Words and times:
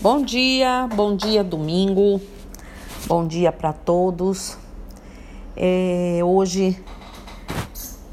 Bom 0.00 0.22
dia, 0.22 0.88
bom 0.94 1.16
dia 1.16 1.42
domingo, 1.42 2.20
bom 3.06 3.26
dia 3.26 3.50
para 3.50 3.72
todos. 3.72 4.58
É, 5.56 6.20
hoje, 6.22 6.82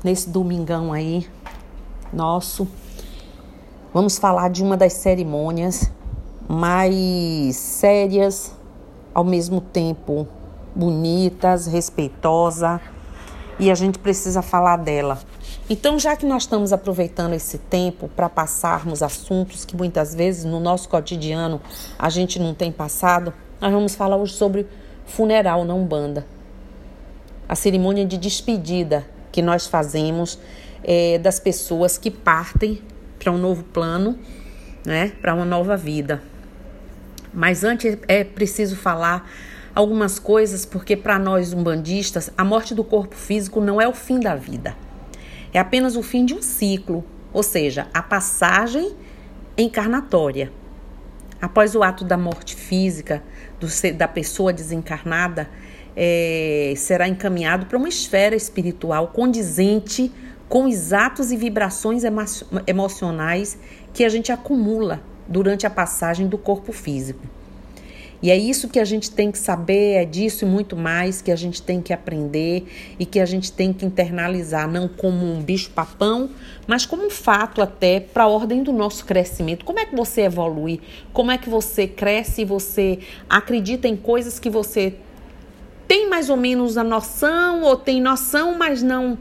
nesse 0.03 0.29
domingão 0.29 0.93
aí, 0.93 1.27
nosso, 2.13 2.67
vamos 3.93 4.17
falar 4.17 4.49
de 4.49 4.63
uma 4.63 4.77
das 4.77 4.93
cerimônias 4.93 5.91
mais 6.47 7.55
sérias, 7.55 8.55
ao 9.13 9.23
mesmo 9.23 9.59
tempo 9.59 10.27
bonitas, 10.75 11.67
respeitosa, 11.67 12.79
e 13.59 13.69
a 13.69 13.75
gente 13.75 13.99
precisa 13.99 14.41
falar 14.41 14.77
dela. 14.77 15.19
Então, 15.73 15.97
já 15.97 16.17
que 16.17 16.25
nós 16.25 16.43
estamos 16.43 16.73
aproveitando 16.73 17.31
esse 17.31 17.57
tempo 17.57 18.09
para 18.13 18.27
passarmos 18.27 19.01
assuntos 19.01 19.63
que 19.63 19.73
muitas 19.73 20.13
vezes 20.13 20.43
no 20.43 20.59
nosso 20.59 20.89
cotidiano 20.89 21.61
a 21.97 22.09
gente 22.09 22.37
não 22.39 22.53
tem 22.53 22.73
passado, 22.73 23.33
nós 23.61 23.71
vamos 23.71 23.95
falar 23.95 24.17
hoje 24.17 24.33
sobre 24.33 24.67
funeral 25.05 25.63
na 25.63 25.73
Umbanda. 25.73 26.27
A 27.47 27.55
cerimônia 27.55 28.05
de 28.05 28.17
despedida 28.17 29.07
que 29.31 29.41
nós 29.41 29.65
fazemos 29.65 30.37
é, 30.83 31.17
das 31.19 31.39
pessoas 31.39 31.97
que 31.97 32.11
partem 32.11 32.81
para 33.17 33.31
um 33.31 33.37
novo 33.37 33.63
plano, 33.63 34.19
né, 34.85 35.13
para 35.21 35.33
uma 35.33 35.45
nova 35.45 35.77
vida. 35.77 36.21
Mas 37.33 37.63
antes 37.63 37.97
é 38.09 38.25
preciso 38.25 38.75
falar 38.75 39.25
algumas 39.73 40.19
coisas, 40.19 40.65
porque 40.65 40.97
para 40.97 41.17
nós 41.17 41.53
umbandistas, 41.53 42.29
a 42.37 42.43
morte 42.43 42.75
do 42.75 42.83
corpo 42.83 43.15
físico 43.15 43.61
não 43.61 43.79
é 43.79 43.87
o 43.87 43.93
fim 43.93 44.19
da 44.19 44.35
vida 44.35 44.75
é 45.53 45.59
apenas 45.59 45.95
o 45.95 46.03
fim 46.03 46.25
de 46.25 46.33
um 46.33 46.41
ciclo, 46.41 47.03
ou 47.33 47.43
seja, 47.43 47.87
a 47.93 48.01
passagem 48.01 48.95
encarnatória. 49.57 50.51
Após 51.41 51.75
o 51.75 51.83
ato 51.83 52.05
da 52.05 52.17
morte 52.17 52.55
física 52.55 53.23
do, 53.59 53.67
da 53.93 54.07
pessoa 54.07 54.53
desencarnada, 54.53 55.49
é, 55.95 56.73
será 56.77 57.07
encaminhado 57.07 57.65
para 57.65 57.77
uma 57.77 57.89
esfera 57.89 58.35
espiritual 58.35 59.07
condizente 59.09 60.11
com 60.47 60.65
os 60.65 60.93
atos 60.93 61.31
e 61.31 61.37
vibrações 61.37 62.03
emo 62.03 62.21
emocionais 62.67 63.57
que 63.93 64.03
a 64.03 64.09
gente 64.09 64.31
acumula 64.31 65.01
durante 65.27 65.65
a 65.65 65.69
passagem 65.69 66.27
do 66.27 66.37
corpo 66.37 66.71
físico. 66.71 67.25
E 68.21 68.29
é 68.29 68.37
isso 68.37 68.69
que 68.69 68.79
a 68.79 68.85
gente 68.85 69.09
tem 69.09 69.31
que 69.31 69.39
saber, 69.39 69.93
é 69.93 70.05
disso 70.05 70.45
e 70.45 70.47
muito 70.47 70.75
mais 70.75 71.21
que 71.21 71.31
a 71.31 71.35
gente 71.35 71.61
tem 71.61 71.81
que 71.81 71.91
aprender 71.91 72.65
e 72.99 73.05
que 73.05 73.19
a 73.19 73.25
gente 73.25 73.51
tem 73.51 73.73
que 73.73 73.83
internalizar, 73.83 74.69
não 74.69 74.87
como 74.87 75.25
um 75.25 75.41
bicho-papão, 75.41 76.29
mas 76.67 76.85
como 76.85 77.07
um 77.07 77.09
fato 77.09 77.61
até 77.61 77.99
para 77.99 78.25
a 78.25 78.27
ordem 78.27 78.61
do 78.61 78.71
nosso 78.71 79.05
crescimento. 79.05 79.65
Como 79.65 79.79
é 79.79 79.85
que 79.85 79.95
você 79.95 80.21
evolui? 80.21 80.79
Como 81.11 81.31
é 81.31 81.37
que 81.37 81.49
você 81.49 81.87
cresce 81.87 82.43
e 82.43 82.45
você 82.45 82.99
acredita 83.27 83.87
em 83.87 83.95
coisas 83.95 84.37
que 84.37 84.49
você 84.49 84.93
tem 85.87 86.07
mais 86.07 86.29
ou 86.29 86.37
menos 86.37 86.77
a 86.77 86.83
noção 86.83 87.63
ou 87.63 87.75
tem 87.75 87.99
noção, 87.99 88.55
mas 88.57 88.83
não 88.83 89.17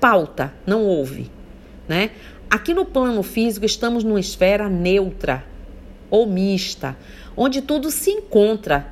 pauta, 0.00 0.52
não 0.66 0.84
ouve, 0.84 1.30
né? 1.88 2.10
Aqui 2.50 2.74
no 2.74 2.84
plano 2.84 3.22
físico 3.22 3.64
estamos 3.64 4.04
numa 4.04 4.20
esfera 4.20 4.68
neutra 4.68 5.44
ou 6.10 6.26
mista 6.26 6.96
onde 7.36 7.62
tudo 7.62 7.90
se 7.90 8.10
encontra 8.10 8.86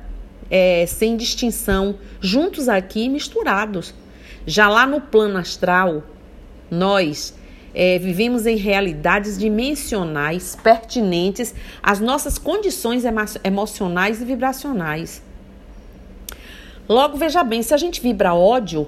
é, 0.49 0.85
sem 0.85 1.17
distinção, 1.17 1.95
juntos 2.21 2.69
aqui 2.69 3.09
misturados. 3.09 3.93
Já 4.45 4.69
lá 4.69 4.85
no 4.85 5.01
plano 5.01 5.37
astral, 5.37 6.03
nós 6.69 7.33
é, 7.73 7.97
vivemos 7.97 8.45
em 8.45 8.55
realidades 8.55 9.37
dimensionais 9.37 10.55
pertinentes 10.61 11.55
às 11.81 11.99
nossas 11.99 12.37
condições 12.37 13.05
emo 13.05 13.21
emocionais 13.43 14.21
e 14.21 14.25
vibracionais. 14.25 15.23
Logo, 16.87 17.17
veja 17.17 17.43
bem, 17.43 17.63
se 17.63 17.73
a 17.73 17.77
gente 17.77 18.01
vibra 18.01 18.33
ódio, 18.33 18.87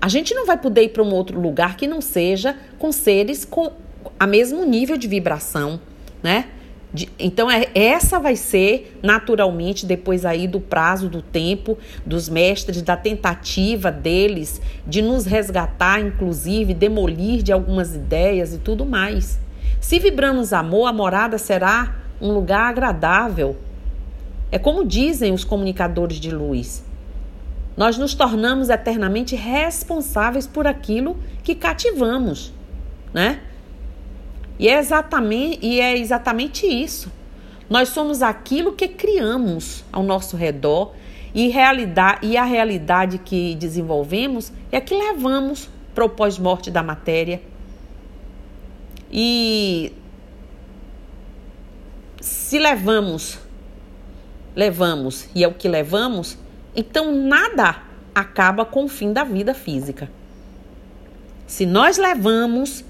a 0.00 0.08
gente 0.08 0.34
não 0.34 0.46
vai 0.46 0.56
poder 0.56 0.84
ir 0.84 0.88
para 0.88 1.02
um 1.02 1.12
outro 1.12 1.38
lugar 1.38 1.76
que 1.76 1.86
não 1.86 2.00
seja 2.00 2.56
com 2.78 2.90
seres 2.90 3.44
com 3.44 3.70
a 4.18 4.26
mesmo 4.26 4.64
nível 4.64 4.96
de 4.96 5.06
vibração, 5.06 5.78
né? 6.22 6.46
De, 6.92 7.08
então, 7.18 7.48
é, 7.48 7.68
essa 7.72 8.18
vai 8.18 8.34
ser 8.34 8.98
naturalmente, 9.02 9.86
depois 9.86 10.24
aí 10.24 10.48
do 10.48 10.60
prazo 10.60 11.08
do 11.08 11.22
tempo 11.22 11.78
dos 12.04 12.28
mestres, 12.28 12.82
da 12.82 12.96
tentativa 12.96 13.92
deles 13.92 14.60
de 14.86 15.00
nos 15.00 15.24
resgatar, 15.24 16.00
inclusive, 16.00 16.74
demolir 16.74 17.42
de 17.42 17.52
algumas 17.52 17.94
ideias 17.94 18.52
e 18.54 18.58
tudo 18.58 18.84
mais. 18.84 19.38
Se 19.80 19.98
vibramos 19.98 20.52
amor, 20.52 20.86
a 20.86 20.92
morada 20.92 21.38
será 21.38 21.96
um 22.20 22.32
lugar 22.32 22.68
agradável. 22.68 23.56
É 24.50 24.58
como 24.58 24.84
dizem 24.84 25.32
os 25.32 25.44
comunicadores 25.44 26.18
de 26.18 26.30
luz. 26.30 26.84
Nós 27.76 27.96
nos 27.96 28.14
tornamos 28.14 28.68
eternamente 28.68 29.36
responsáveis 29.36 30.46
por 30.46 30.66
aquilo 30.66 31.16
que 31.42 31.54
cativamos, 31.54 32.52
né? 33.14 33.40
E 34.60 34.68
é 34.68 34.78
exatamente, 34.78 35.58
e 35.62 35.80
é 35.80 35.96
exatamente 35.96 36.66
isso. 36.66 37.10
Nós 37.68 37.88
somos 37.88 38.20
aquilo 38.20 38.74
que 38.74 38.88
criamos 38.88 39.82
ao 39.90 40.02
nosso 40.02 40.36
redor 40.36 40.92
e, 41.34 41.48
realidade, 41.48 42.26
e 42.26 42.36
a 42.36 42.44
realidade 42.44 43.16
que 43.16 43.54
desenvolvemos 43.54 44.52
é 44.70 44.76
a 44.76 44.80
que 44.82 44.94
levamos 44.94 45.70
para 45.94 46.04
o 46.04 46.10
pós-morte 46.10 46.70
da 46.70 46.82
matéria. 46.82 47.40
E 49.10 49.94
se 52.20 52.58
levamos, 52.58 53.38
levamos 54.54 55.26
e 55.34 55.42
é 55.42 55.48
o 55.48 55.54
que 55.54 55.68
levamos, 55.68 56.36
então 56.76 57.10
nada 57.10 57.82
acaba 58.14 58.66
com 58.66 58.84
o 58.84 58.88
fim 58.88 59.10
da 59.10 59.24
vida 59.24 59.54
física. 59.54 60.10
Se 61.46 61.64
nós 61.64 61.96
levamos 61.96 62.84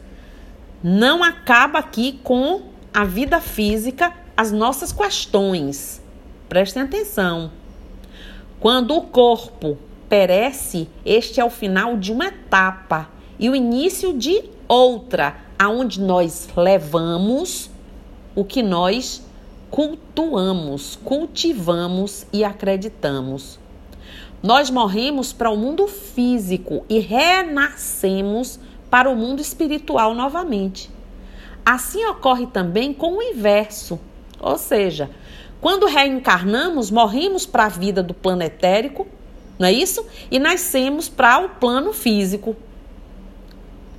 não 0.83 1.23
acaba 1.23 1.79
aqui 1.79 2.19
com 2.23 2.63
a 2.93 3.05
vida 3.05 3.41
física, 3.41 4.13
as 4.37 4.51
nossas 4.51 4.93
questões. 4.93 6.03
Prestem 6.49 6.83
atenção. 6.83 7.53
Quando 8.59 8.97
o 8.97 9.03
corpo 9.03 9.79
perece, 10.09 10.89
este 11.05 11.41
é 11.41 11.45
o 11.45 11.51
final 11.51 11.97
de 11.97 12.13
uma 12.13 12.27
etapa 12.27 13.09
e 13.39 13.49
o 13.49 13.55
início 13.55 14.13
de 14.13 14.43
outra, 14.67 15.37
aonde 15.59 16.01
nós 16.01 16.49
levamos 16.57 17.71
o 18.35 18.45
que 18.45 18.63
nós 18.63 19.23
cultuamos, 19.71 20.99
cultivamos 21.05 22.27
e 22.33 22.43
acreditamos. 22.43 23.59
Nós 24.43 24.71
morremos 24.71 25.33
para 25.33 25.51
o 25.51 25.57
mundo 25.57 25.87
físico 25.87 26.85
e 26.89 26.99
renascemos 26.99 28.59
para 28.91 29.09
o 29.09 29.17
mundo 29.17 29.41
espiritual 29.41 30.15
novamente. 30.15 30.91
Assim 31.65 32.05
ocorre 32.07 32.47
também 32.47 32.93
com 32.93 33.19
o 33.19 33.23
inverso, 33.23 34.01
ou 34.41 34.59
seja, 34.59 35.11
quando 35.61 35.87
reencarnamos, 35.87 36.91
morremos 36.91 37.45
para 37.45 37.67
a 37.67 37.69
vida 37.69 38.03
do 38.03 38.15
plano 38.15 38.43
etérico, 38.43 39.07
não 39.59 39.69
é 39.69 39.73
isso? 39.73 40.05
E 40.31 40.39
nascemos 40.39 41.09
para 41.09 41.39
o 41.39 41.51
plano 41.51 41.93
físico. 41.93 42.57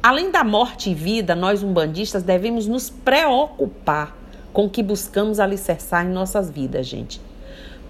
Além 0.02 0.31
da 0.31 0.44
morte 0.44 0.90
e 0.90 0.96
vida, 0.96 1.35
nós 1.35 1.62
umbandistas 1.62 2.23
devemos 2.23 2.66
nos 2.66 2.90
preocupar 2.90 4.18
com 4.52 4.66
o 4.66 4.69
que 4.69 4.81
buscamos 4.81 5.40
alicerçar 5.40 6.03
em 6.03 6.09
nossas 6.09 6.50
vidas, 6.50 6.88
gente. 6.88 7.22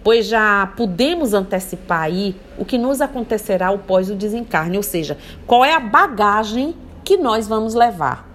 Pois 0.04 0.26
já 0.26 0.68
podemos 0.76 1.34
antecipar 1.34 2.02
aí 2.02 2.36
o 2.58 2.66
que 2.66 2.78
nos 2.78 3.00
acontecerá 3.00 3.70
após 3.70 4.10
o 4.10 4.16
desencarne, 4.16 4.76
ou 4.76 4.84
seja, 4.84 5.18
qual 5.48 5.64
é 5.64 5.74
a 5.74 5.80
bagagem 5.80 6.76
que 7.12 7.18
nós 7.18 7.46
vamos 7.46 7.74
levar. 7.74 8.26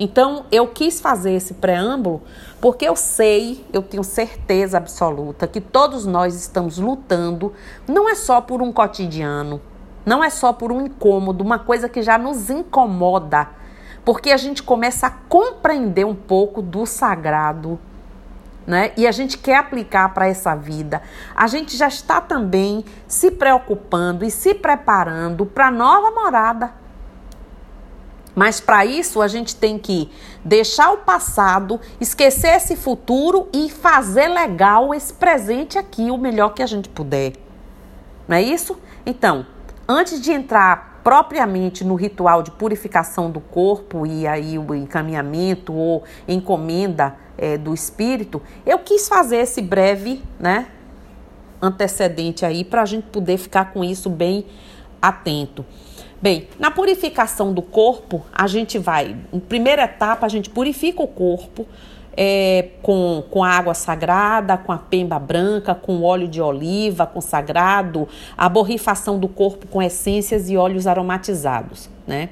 Então, 0.00 0.46
eu 0.50 0.66
quis 0.66 1.02
fazer 1.02 1.32
esse 1.32 1.52
preâmbulo 1.52 2.22
porque 2.58 2.88
eu 2.88 2.96
sei, 2.96 3.62
eu 3.74 3.82
tenho 3.82 4.02
certeza 4.02 4.78
absoluta 4.78 5.46
que 5.46 5.60
todos 5.60 6.06
nós 6.06 6.34
estamos 6.34 6.78
lutando, 6.78 7.52
não 7.86 8.08
é 8.08 8.14
só 8.14 8.40
por 8.40 8.62
um 8.62 8.72
cotidiano, 8.72 9.60
não 10.06 10.24
é 10.24 10.30
só 10.30 10.50
por 10.50 10.72
um 10.72 10.80
incômodo, 10.80 11.44
uma 11.44 11.58
coisa 11.58 11.86
que 11.86 12.00
já 12.00 12.16
nos 12.16 12.48
incomoda, 12.48 13.50
porque 14.02 14.30
a 14.30 14.38
gente 14.38 14.62
começa 14.62 15.08
a 15.08 15.10
compreender 15.10 16.06
um 16.06 16.14
pouco 16.14 16.62
do 16.62 16.86
sagrado, 16.86 17.78
né? 18.66 18.92
E 18.96 19.06
a 19.06 19.12
gente 19.12 19.36
quer 19.36 19.56
aplicar 19.56 20.14
para 20.14 20.26
essa 20.26 20.54
vida. 20.54 21.02
A 21.36 21.46
gente 21.46 21.76
já 21.76 21.88
está 21.88 22.18
também 22.18 22.82
se 23.06 23.30
preocupando 23.30 24.24
e 24.24 24.30
se 24.30 24.54
preparando 24.54 25.44
para 25.44 25.66
a 25.66 25.70
nova 25.70 26.10
morada 26.12 26.83
mas 28.34 28.60
para 28.60 28.84
isso 28.84 29.22
a 29.22 29.28
gente 29.28 29.54
tem 29.54 29.78
que 29.78 30.10
deixar 30.44 30.92
o 30.92 30.98
passado, 30.98 31.80
esquecer 32.00 32.56
esse 32.56 32.76
futuro 32.76 33.48
e 33.52 33.70
fazer 33.70 34.28
legal 34.28 34.94
esse 34.94 35.12
presente 35.12 35.78
aqui 35.78 36.10
o 36.10 36.18
melhor 36.18 36.50
que 36.50 36.62
a 36.62 36.66
gente 36.66 36.88
puder. 36.88 37.32
Não 38.26 38.36
é 38.36 38.42
isso? 38.42 38.76
Então, 39.06 39.46
antes 39.88 40.20
de 40.20 40.32
entrar 40.32 41.00
propriamente 41.04 41.84
no 41.84 41.94
ritual 41.94 42.42
de 42.42 42.50
purificação 42.50 43.30
do 43.30 43.38
corpo 43.38 44.06
e 44.06 44.26
aí 44.26 44.58
o 44.58 44.74
encaminhamento 44.74 45.74
ou 45.74 46.02
encomenda 46.26 47.14
é, 47.36 47.58
do 47.58 47.74
espírito, 47.74 48.40
eu 48.64 48.78
quis 48.78 49.06
fazer 49.06 49.36
esse 49.36 49.60
breve, 49.60 50.22
né, 50.40 50.68
antecedente 51.60 52.44
aí 52.44 52.64
para 52.64 52.82
a 52.82 52.86
gente 52.86 53.06
poder 53.08 53.36
ficar 53.36 53.72
com 53.72 53.84
isso 53.84 54.08
bem 54.08 54.46
atento. 55.00 55.64
Bem, 56.24 56.48
na 56.58 56.70
purificação 56.70 57.52
do 57.52 57.60
corpo, 57.60 58.24
a 58.32 58.46
gente 58.46 58.78
vai, 58.78 59.14
em 59.30 59.38
primeira 59.38 59.84
etapa, 59.84 60.24
a 60.24 60.28
gente 60.30 60.48
purifica 60.48 61.02
o 61.02 61.06
corpo 61.06 61.66
é, 62.16 62.70
com, 62.80 63.22
com 63.30 63.44
água 63.44 63.74
sagrada, 63.74 64.56
com 64.56 64.72
a 64.72 64.78
pemba 64.78 65.18
branca, 65.18 65.74
com 65.74 66.00
óleo 66.00 66.26
de 66.26 66.40
oliva 66.40 67.06
consagrado, 67.06 68.08
a 68.38 68.48
borrifação 68.48 69.18
do 69.18 69.28
corpo 69.28 69.66
com 69.66 69.82
essências 69.82 70.48
e 70.48 70.56
óleos 70.56 70.86
aromatizados, 70.86 71.90
né? 72.06 72.30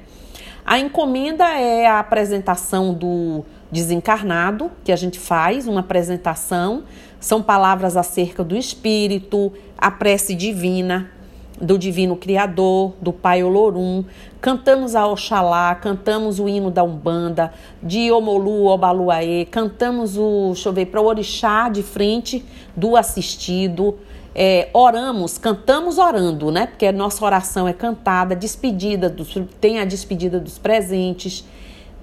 A 0.65 0.79
encomenda 0.79 1.45
é 1.49 1.85
a 1.85 1.99
apresentação 1.99 2.95
do 2.95 3.45
desencarnado, 3.71 4.71
que 4.83 4.91
a 4.91 4.95
gente 4.95 5.19
faz, 5.19 5.67
uma 5.67 5.81
apresentação, 5.81 6.85
são 7.19 7.43
palavras 7.43 7.95
acerca 7.95 8.43
do 8.43 8.57
espírito, 8.57 9.53
a 9.77 9.91
prece 9.91 10.33
divina, 10.33 11.11
do 11.61 11.77
Divino 11.77 12.15
Criador, 12.15 12.93
do 13.01 13.13
Pai 13.13 13.43
Olorum, 13.43 14.03
cantamos 14.41 14.95
a 14.95 15.07
Oxalá, 15.07 15.73
cantamos 15.75 16.39
o 16.39 16.49
hino 16.49 16.69
da 16.69 16.83
Umbanda, 16.83 17.53
de 17.81 18.11
Omolu, 18.11 18.65
Obaluaê, 18.65 19.45
cantamos 19.45 20.17
o, 20.17 20.51
deixa 20.53 20.69
eu 20.69 20.73
ver, 20.73 20.87
para 20.87 21.01
o 21.01 21.05
Orixá 21.05 21.69
de 21.69 21.83
frente 21.83 22.43
do 22.75 22.95
assistido, 22.95 23.97
é, 24.35 24.69
oramos, 24.73 25.37
cantamos 25.37 25.97
orando, 25.97 26.51
né? 26.51 26.65
Porque 26.65 26.87
a 26.87 26.91
nossa 26.91 27.23
oração 27.23 27.67
é 27.67 27.73
cantada, 27.73 28.35
despedida, 28.35 29.09
dos, 29.09 29.37
tem 29.61 29.79
a 29.79 29.85
despedida 29.85 30.39
dos 30.39 30.57
presentes, 30.57 31.45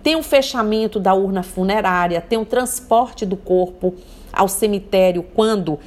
tem 0.03 0.17
o 0.17 0.23
fechamento 0.23 0.99
da 0.99 1.13
urna 1.13 1.43
funerária, 1.43 2.21
tem 2.21 2.39
o 2.39 2.45
transporte 2.45 3.27
do 3.27 3.37
corpo 3.37 3.95
ao 4.33 4.49
cemitério 4.49 5.23
quando 5.35 5.79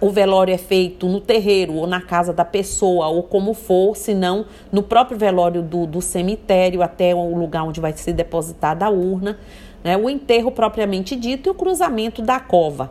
o 0.00 0.10
velório 0.10 0.52
é 0.52 0.58
feito 0.58 1.06
no 1.06 1.20
terreiro 1.20 1.74
ou 1.74 1.86
na 1.86 2.00
casa 2.00 2.32
da 2.32 2.44
pessoa 2.44 3.08
ou 3.08 3.22
como 3.22 3.54
for, 3.54 3.96
se 3.96 4.14
não 4.14 4.46
no 4.70 4.82
próprio 4.82 5.16
velório 5.16 5.62
do, 5.62 5.86
do 5.86 6.02
cemitério 6.02 6.82
até 6.82 7.14
o 7.14 7.36
lugar 7.36 7.64
onde 7.64 7.80
vai 7.80 7.92
ser 7.92 8.12
depositada 8.12 8.84
a 8.84 8.90
urna, 8.90 9.38
né? 9.82 9.96
o 9.96 10.10
enterro 10.10 10.50
propriamente 10.50 11.16
dito 11.16 11.48
e 11.48 11.50
o 11.50 11.54
cruzamento 11.54 12.20
da 12.20 12.38
cova. 12.38 12.90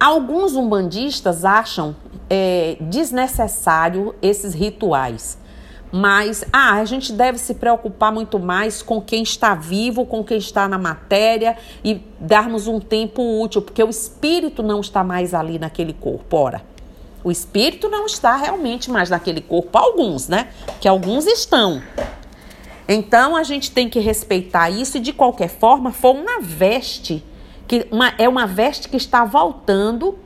Alguns 0.00 0.56
umbandistas 0.56 1.44
acham 1.44 1.94
é, 2.28 2.76
desnecessário 2.80 4.14
esses 4.22 4.54
rituais. 4.54 5.38
Mas 5.92 6.42
ah, 6.50 6.76
a 6.76 6.84
gente 6.86 7.12
deve 7.12 7.36
se 7.36 7.52
preocupar 7.54 8.10
muito 8.10 8.38
mais 8.38 8.80
com 8.80 8.98
quem 8.98 9.22
está 9.22 9.54
vivo, 9.54 10.06
com 10.06 10.24
quem 10.24 10.38
está 10.38 10.66
na 10.66 10.78
matéria 10.78 11.54
e 11.84 12.00
darmos 12.18 12.66
um 12.66 12.80
tempo 12.80 13.42
útil, 13.42 13.60
porque 13.60 13.84
o 13.84 13.90
espírito 13.90 14.62
não 14.62 14.80
está 14.80 15.04
mais 15.04 15.34
ali 15.34 15.58
naquele 15.58 15.92
corpo. 15.92 16.34
Ora, 16.34 16.62
o 17.22 17.30
espírito 17.30 17.90
não 17.90 18.06
está 18.06 18.36
realmente 18.36 18.90
mais 18.90 19.10
naquele 19.10 19.42
corpo, 19.42 19.76
alguns, 19.76 20.28
né? 20.28 20.48
Que 20.80 20.88
alguns 20.88 21.26
estão. 21.26 21.82
Então 22.88 23.36
a 23.36 23.42
gente 23.42 23.70
tem 23.70 23.88
que 23.88 24.00
respeitar 24.00 24.70
isso 24.70 24.96
e 24.96 25.00
de 25.00 25.12
qualquer 25.12 25.48
forma 25.48 25.92
foi 25.92 26.12
uma 26.12 26.40
veste 26.40 27.22
que 27.68 27.86
uma, 27.90 28.14
é 28.18 28.28
uma 28.28 28.46
veste 28.46 28.88
que 28.88 28.96
está 28.96 29.24
voltando 29.24 30.18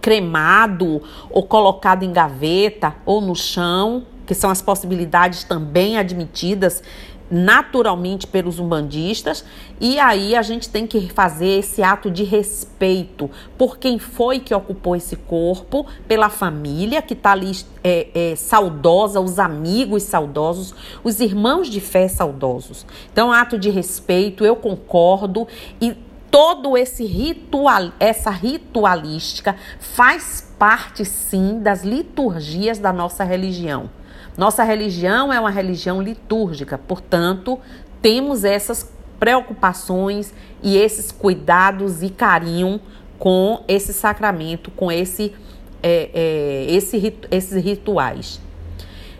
cremado 0.00 1.02
ou 1.30 1.42
colocado 1.42 2.02
em 2.02 2.12
gaveta 2.12 2.94
ou 3.04 3.20
no 3.20 3.34
chão 3.34 4.06
que 4.28 4.34
são 4.34 4.50
as 4.50 4.60
possibilidades 4.60 5.42
também 5.42 5.96
admitidas 5.96 6.82
naturalmente 7.30 8.26
pelos 8.26 8.58
umbandistas, 8.58 9.44
e 9.80 9.98
aí 9.98 10.34
a 10.34 10.40
gente 10.40 10.68
tem 10.68 10.86
que 10.86 11.08
fazer 11.08 11.58
esse 11.58 11.82
ato 11.82 12.10
de 12.10 12.24
respeito 12.24 13.30
por 13.56 13.78
quem 13.78 13.98
foi 13.98 14.38
que 14.38 14.54
ocupou 14.54 14.96
esse 14.96 15.14
corpo, 15.16 15.86
pela 16.06 16.30
família 16.30 17.02
que 17.02 17.12
está 17.12 17.32
ali 17.32 17.52
é, 17.84 18.08
é, 18.14 18.36
saudosa, 18.36 19.20
os 19.20 19.38
amigos 19.38 20.04
saudosos, 20.04 20.74
os 21.04 21.20
irmãos 21.20 21.68
de 21.68 21.80
fé 21.80 22.08
saudosos. 22.08 22.86
Então, 23.12 23.30
ato 23.30 23.58
de 23.58 23.68
respeito, 23.68 24.44
eu 24.44 24.56
concordo 24.56 25.46
e 25.80 25.94
todo 26.30 26.76
esse 26.76 27.04
ritual, 27.04 27.92
essa 27.98 28.30
ritualística 28.30 29.56
faz 29.78 30.46
parte 30.58 31.04
sim 31.04 31.60
das 31.60 31.84
liturgias 31.84 32.78
da 32.78 32.92
nossa 32.92 33.22
religião. 33.22 33.90
Nossa 34.38 34.62
religião 34.62 35.32
é 35.32 35.40
uma 35.40 35.50
religião 35.50 36.00
litúrgica, 36.00 36.78
portanto, 36.78 37.58
temos 38.00 38.44
essas 38.44 38.88
preocupações 39.18 40.32
e 40.62 40.76
esses 40.76 41.10
cuidados 41.10 42.04
e 42.04 42.08
carinho 42.08 42.80
com 43.18 43.64
esse 43.66 43.92
sacramento, 43.92 44.70
com 44.70 44.92
esse, 44.92 45.34
é, 45.82 46.10
é, 46.14 46.66
esse, 46.72 47.12
esses 47.32 47.64
rituais. 47.64 48.40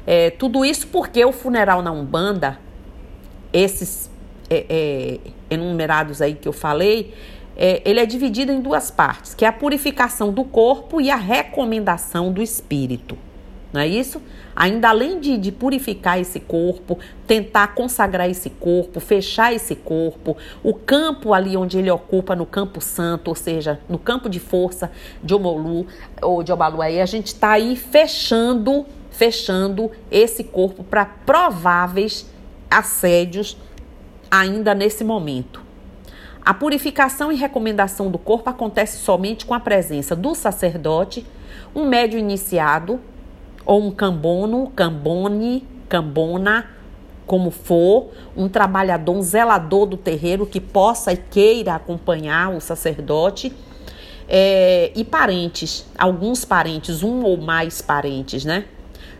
É, 0.06 0.30
tudo 0.30 0.64
isso 0.64 0.86
porque 0.86 1.24
o 1.24 1.32
funeral 1.32 1.82
na 1.82 1.90
Umbanda, 1.90 2.56
esses 3.52 4.08
é, 4.48 4.66
é, 4.68 5.18
enumerados 5.50 6.22
aí 6.22 6.34
que 6.34 6.46
eu 6.46 6.52
falei, 6.52 7.12
é, 7.56 7.82
ele 7.84 7.98
é 7.98 8.06
dividido 8.06 8.52
em 8.52 8.60
duas 8.60 8.88
partes, 8.88 9.34
que 9.34 9.44
é 9.44 9.48
a 9.48 9.52
purificação 9.52 10.32
do 10.32 10.44
corpo 10.44 11.00
e 11.00 11.10
a 11.10 11.16
recomendação 11.16 12.32
do 12.32 12.40
espírito. 12.40 13.18
Não 13.72 13.80
é 13.80 13.88
isso? 13.88 14.22
Ainda 14.60 14.88
além 14.88 15.20
de, 15.20 15.38
de, 15.38 15.52
purificar 15.52 16.18
esse 16.18 16.40
corpo, 16.40 16.98
tentar 17.28 17.76
consagrar 17.76 18.28
esse 18.28 18.50
corpo, 18.50 18.98
fechar 18.98 19.54
esse 19.54 19.76
corpo, 19.76 20.36
o 20.64 20.74
campo 20.74 21.32
ali 21.32 21.56
onde 21.56 21.78
ele 21.78 21.88
ocupa, 21.88 22.34
no 22.34 22.44
campo 22.44 22.80
santo, 22.80 23.28
ou 23.28 23.36
seja, 23.36 23.78
no 23.88 24.00
campo 24.00 24.28
de 24.28 24.40
força 24.40 24.90
de 25.22 25.32
Omolu 25.32 25.86
ou 26.20 26.42
de 26.42 26.50
Obaluaí, 26.50 27.00
a 27.00 27.06
gente 27.06 27.28
está 27.28 27.52
aí 27.52 27.76
fechando, 27.76 28.84
fechando 29.12 29.92
esse 30.10 30.42
corpo 30.42 30.82
para 30.82 31.04
prováveis 31.04 32.28
assédios 32.68 33.56
ainda 34.28 34.74
nesse 34.74 35.04
momento. 35.04 35.62
A 36.44 36.52
purificação 36.52 37.30
e 37.30 37.36
recomendação 37.36 38.10
do 38.10 38.18
corpo 38.18 38.50
acontece 38.50 38.98
somente 38.98 39.46
com 39.46 39.54
a 39.54 39.60
presença 39.60 40.16
do 40.16 40.34
sacerdote, 40.34 41.24
um 41.76 41.86
médio 41.86 42.18
iniciado, 42.18 42.98
ou 43.68 43.82
um 43.82 43.90
cambono, 43.90 44.72
cambone, 44.74 45.62
cambona, 45.90 46.70
como 47.26 47.50
for, 47.50 48.08
um 48.34 48.48
trabalhador, 48.48 49.14
um 49.14 49.20
zelador 49.20 49.84
do 49.84 49.98
terreiro 49.98 50.46
que 50.46 50.58
possa 50.58 51.12
e 51.12 51.18
queira 51.18 51.74
acompanhar 51.74 52.48
o 52.56 52.62
sacerdote. 52.62 53.52
É, 54.26 54.90
e 54.96 55.04
parentes, 55.04 55.86
alguns 55.98 56.46
parentes, 56.46 57.02
um 57.02 57.22
ou 57.22 57.36
mais 57.36 57.82
parentes, 57.82 58.42
né? 58.42 58.64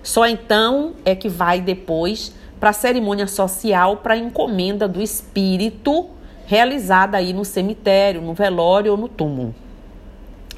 Só 0.02 0.26
então 0.26 0.95
é 1.05 1.14
que 1.14 1.28
vai 1.28 1.61
depois 1.61 2.35
para 2.59 2.71
a 2.71 2.73
cerimônia 2.73 3.26
social, 3.26 3.99
para 3.99 4.14
a 4.14 4.17
encomenda 4.17 4.88
do 4.88 5.02
espírito 5.02 6.09
realizada 6.47 7.19
aí 7.19 7.35
no 7.35 7.45
cemitério, 7.45 8.23
no 8.23 8.33
velório 8.33 8.93
ou 8.93 8.97
no 8.97 9.09
túmulo. 9.09 9.55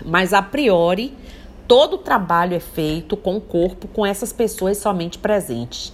Mas 0.05 0.33
a 0.33 0.41
priori, 0.41 1.13
todo 1.71 1.95
o 1.95 1.99
trabalho 1.99 2.57
é 2.57 2.59
feito 2.59 3.17
com 3.17 3.37
o 3.37 3.41
corpo, 3.41 3.87
com 3.87 4.05
essas 4.05 4.33
pessoas 4.33 4.77
somente 4.79 5.19
presentes. 5.19 5.93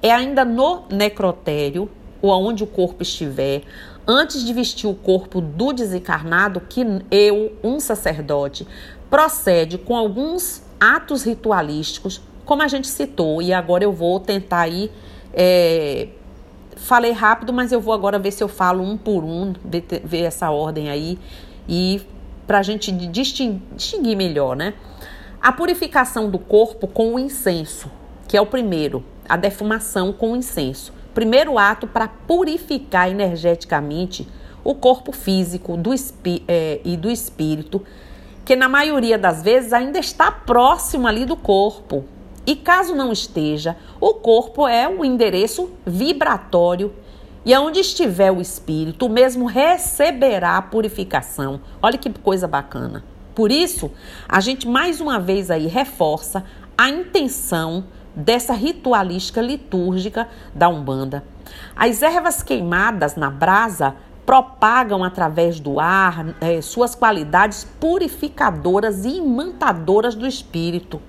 É 0.00 0.10
ainda 0.10 0.46
no 0.46 0.84
necrotério, 0.88 1.90
ou 2.22 2.32
aonde 2.32 2.64
o 2.64 2.66
corpo 2.66 3.02
estiver, 3.02 3.60
antes 4.08 4.42
de 4.42 4.50
vestir 4.54 4.88
o 4.88 4.94
corpo 4.94 5.42
do 5.42 5.74
desencarnado, 5.74 6.62
que 6.62 6.80
eu, 7.10 7.52
um 7.62 7.78
sacerdote, 7.78 8.66
procede 9.10 9.76
com 9.76 9.94
alguns 9.94 10.62
atos 10.80 11.22
ritualísticos, 11.22 12.22
como 12.46 12.62
a 12.62 12.68
gente 12.68 12.88
citou, 12.88 13.42
e 13.42 13.52
agora 13.52 13.84
eu 13.84 13.92
vou 13.92 14.18
tentar 14.20 14.60
aí. 14.60 14.90
É, 15.34 16.08
falei 16.76 17.12
rápido, 17.12 17.52
mas 17.52 17.72
eu 17.72 17.80
vou 17.82 17.92
agora 17.92 18.18
ver 18.18 18.30
se 18.30 18.42
eu 18.42 18.48
falo 18.48 18.82
um 18.82 18.96
por 18.96 19.22
um, 19.22 19.52
ver, 19.62 19.84
ver 20.02 20.22
essa 20.22 20.50
ordem 20.50 20.88
aí, 20.88 21.18
e 21.68 22.00
para 22.46 22.60
a 22.60 22.62
gente 22.62 22.90
distinguir, 22.90 23.60
distinguir 23.76 24.16
melhor, 24.16 24.56
né? 24.56 24.72
A 25.42 25.52
purificação 25.52 26.28
do 26.28 26.38
corpo 26.38 26.86
com 26.86 27.14
o 27.14 27.18
incenso, 27.18 27.90
que 28.28 28.36
é 28.36 28.40
o 28.42 28.44
primeiro, 28.44 29.02
a 29.26 29.38
defumação 29.38 30.12
com 30.12 30.32
o 30.32 30.36
incenso. 30.36 30.92
Primeiro 31.14 31.58
ato 31.58 31.86
para 31.86 32.08
purificar 32.08 33.08
energeticamente 33.08 34.28
o 34.62 34.74
corpo 34.74 35.12
físico 35.12 35.78
do 35.78 35.94
é, 36.46 36.80
e 36.84 36.94
do 36.94 37.10
espírito, 37.10 37.82
que 38.44 38.54
na 38.54 38.68
maioria 38.68 39.16
das 39.16 39.42
vezes 39.42 39.72
ainda 39.72 39.98
está 39.98 40.30
próximo 40.30 41.08
ali 41.08 41.24
do 41.24 41.36
corpo. 41.36 42.04
E 42.46 42.54
caso 42.54 42.94
não 42.94 43.10
esteja, 43.10 43.78
o 43.98 44.12
corpo 44.12 44.68
é 44.68 44.86
o 44.86 45.02
endereço 45.02 45.70
vibratório 45.86 46.92
e 47.46 47.54
aonde 47.54 47.80
estiver 47.80 48.30
o 48.30 48.42
espírito, 48.42 49.06
o 49.06 49.08
mesmo 49.08 49.46
receberá 49.46 50.58
a 50.58 50.62
purificação. 50.62 51.62
Olha 51.80 51.96
que 51.96 52.10
coisa 52.10 52.46
bacana. 52.46 53.02
Por 53.40 53.50
isso, 53.50 53.90
a 54.28 54.38
gente 54.38 54.68
mais 54.68 55.00
uma 55.00 55.18
vez 55.18 55.50
aí 55.50 55.66
reforça 55.66 56.44
a 56.76 56.90
intenção 56.90 57.86
dessa 58.14 58.52
ritualística 58.52 59.40
litúrgica 59.40 60.28
da 60.54 60.68
Umbanda. 60.68 61.24
As 61.74 62.02
ervas 62.02 62.42
queimadas 62.42 63.16
na 63.16 63.30
brasa 63.30 63.96
propagam 64.26 65.02
através 65.02 65.58
do 65.58 65.80
ar 65.80 66.36
eh, 66.38 66.60
suas 66.60 66.94
qualidades 66.94 67.64
purificadoras 67.80 69.06
e 69.06 69.16
imantadoras 69.16 70.14
do 70.14 70.26
espírito. 70.26 71.00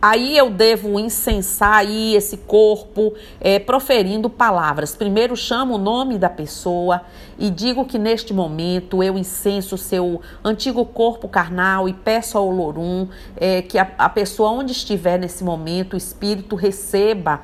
Aí 0.00 0.38
eu 0.38 0.48
devo 0.48 1.00
incensar 1.00 1.78
aí 1.78 2.14
esse 2.14 2.36
corpo, 2.36 3.14
é, 3.40 3.58
proferindo 3.58 4.30
palavras. 4.30 4.94
Primeiro 4.94 5.36
chamo 5.36 5.74
o 5.74 5.78
nome 5.78 6.16
da 6.18 6.30
pessoa 6.30 7.02
e 7.36 7.50
digo 7.50 7.84
que 7.84 7.98
neste 7.98 8.32
momento 8.32 9.02
eu 9.02 9.18
incenso 9.18 9.74
o 9.74 9.78
seu 9.78 10.20
antigo 10.44 10.86
corpo 10.86 11.28
carnal 11.28 11.88
e 11.88 11.92
peço 11.92 12.38
ao 12.38 12.46
Olorum 12.46 13.08
é, 13.36 13.60
que 13.60 13.76
a, 13.76 13.90
a 13.98 14.08
pessoa 14.08 14.50
onde 14.50 14.70
estiver 14.70 15.18
nesse 15.18 15.42
momento, 15.42 15.94
o 15.94 15.96
espírito 15.96 16.54
receba 16.54 17.42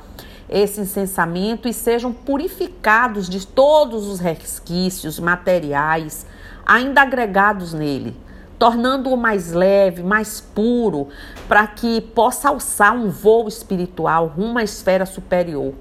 esse 0.48 0.80
incensamento 0.80 1.66
e 1.66 1.72
sejam 1.72 2.12
purificados 2.12 3.28
de 3.28 3.44
todos 3.44 4.06
os 4.06 4.20
resquícios 4.20 5.18
materiais 5.18 6.24
ainda 6.64 7.02
agregados 7.02 7.74
nele 7.74 8.16
tornando-o 8.58 9.16
mais 9.16 9.52
leve, 9.52 10.02
mais 10.02 10.40
puro, 10.40 11.08
para 11.48 11.66
que 11.66 12.00
possa 12.00 12.48
alçar 12.48 12.94
um 12.94 13.08
voo 13.08 13.48
espiritual 13.48 14.26
rumo 14.26 14.58
à 14.58 14.62
esfera 14.62 15.06
superior. 15.06 15.74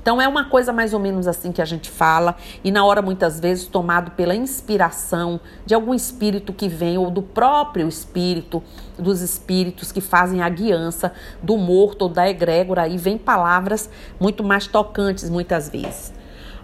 Então 0.00 0.22
é 0.22 0.26
uma 0.26 0.46
coisa 0.46 0.72
mais 0.72 0.94
ou 0.94 1.00
menos 1.00 1.26
assim 1.26 1.52
que 1.52 1.60
a 1.60 1.66
gente 1.66 1.90
fala 1.90 2.34
e 2.64 2.70
na 2.70 2.82
hora 2.82 3.02
muitas 3.02 3.38
vezes 3.38 3.66
tomado 3.66 4.12
pela 4.12 4.34
inspiração 4.34 5.38
de 5.66 5.74
algum 5.74 5.92
espírito 5.92 6.50
que 6.50 6.66
vem 6.66 6.96
ou 6.96 7.10
do 7.10 7.20
próprio 7.20 7.86
espírito, 7.86 8.62
dos 8.98 9.20
espíritos 9.20 9.92
que 9.92 10.00
fazem 10.00 10.40
a 10.40 10.48
guiança 10.48 11.12
do 11.42 11.58
morto 11.58 12.02
ou 12.02 12.08
da 12.08 12.26
egrégora, 12.26 12.84
aí 12.84 12.96
vem 12.96 13.18
palavras 13.18 13.90
muito 14.18 14.42
mais 14.42 14.66
tocantes 14.66 15.28
muitas 15.28 15.68
vezes. 15.68 16.14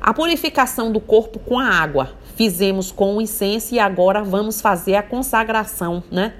A 0.00 0.14
purificação 0.14 0.90
do 0.90 1.00
corpo 1.00 1.38
com 1.38 1.58
a 1.58 1.66
água 1.66 2.12
fizemos 2.36 2.90
com 2.92 3.16
o 3.16 3.20
incenso 3.20 3.74
e 3.74 3.78
agora 3.78 4.22
vamos 4.22 4.60
fazer 4.60 4.96
a 4.96 5.02
consagração, 5.02 6.02
né? 6.10 6.34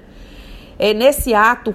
É 0.77 0.93
nesse 0.93 1.33
ato 1.33 1.73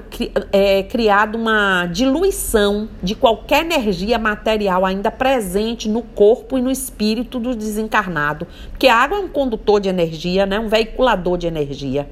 é 0.52 0.83
criado 0.83 1.37
uma 1.37 1.87
diluição 1.87 2.88
de 3.02 3.14
qualquer 3.14 3.64
energia 3.64 4.19
material 4.19 4.85
ainda 4.85 5.11
presente 5.11 5.88
no 5.88 6.02
corpo 6.02 6.59
e 6.59 6.61
no 6.61 6.71
espírito 6.71 7.38
do 7.38 7.57
desencarnado, 7.57 8.47
porque 8.71 8.88
a 8.88 8.97
água 8.97 9.19
é 9.19 9.21
um 9.21 9.28
condutor 9.28 9.80
de 9.80 9.88
energia, 9.88 10.45
né? 10.45 10.59
Um 10.61 10.69
veiculador 10.69 11.38
de 11.38 11.47
energia. 11.47 12.09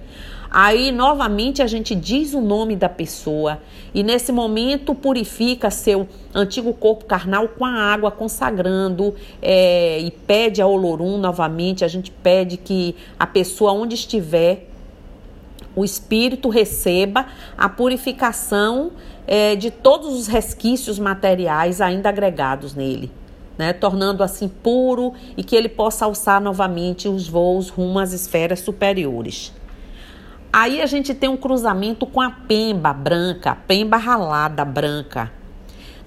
Aí, 0.50 0.90
novamente, 0.90 1.60
a 1.60 1.66
gente 1.66 1.94
diz 1.94 2.32
o 2.32 2.40
nome 2.40 2.74
da 2.74 2.88
pessoa 2.88 3.60
e, 3.92 4.02
nesse 4.02 4.32
momento, 4.32 4.94
purifica 4.94 5.70
seu 5.70 6.08
antigo 6.34 6.72
corpo 6.72 7.04
carnal 7.04 7.48
com 7.48 7.66
a 7.66 7.70
água, 7.70 8.10
consagrando 8.10 9.14
é, 9.42 10.00
e 10.00 10.10
pede 10.10 10.62
a 10.62 10.66
Olorum 10.66 11.18
novamente. 11.18 11.84
A 11.84 11.88
gente 11.88 12.10
pede 12.10 12.56
que 12.56 12.96
a 13.18 13.26
pessoa, 13.26 13.72
onde 13.72 13.94
estiver, 13.94 14.67
o 15.78 15.84
espírito 15.84 16.48
receba 16.48 17.26
a 17.56 17.68
purificação 17.68 18.90
é, 19.26 19.54
de 19.54 19.70
todos 19.70 20.12
os 20.18 20.26
resquícios 20.26 20.98
materiais 20.98 21.80
ainda 21.80 22.08
agregados 22.08 22.74
nele. 22.74 23.12
Né, 23.56 23.72
tornando 23.72 24.22
assim 24.22 24.46
puro 24.46 25.14
e 25.36 25.42
que 25.42 25.56
ele 25.56 25.68
possa 25.68 26.04
alçar 26.04 26.40
novamente 26.40 27.08
os 27.08 27.28
voos 27.28 27.68
rumo 27.68 27.98
às 27.98 28.12
esferas 28.12 28.60
superiores. 28.60 29.52
Aí 30.52 30.80
a 30.80 30.86
gente 30.86 31.12
tem 31.12 31.28
um 31.28 31.36
cruzamento 31.36 32.06
com 32.06 32.20
a 32.20 32.30
pemba 32.30 32.92
branca, 32.92 33.56
pemba 33.66 33.96
ralada 33.96 34.64
branca. 34.64 35.32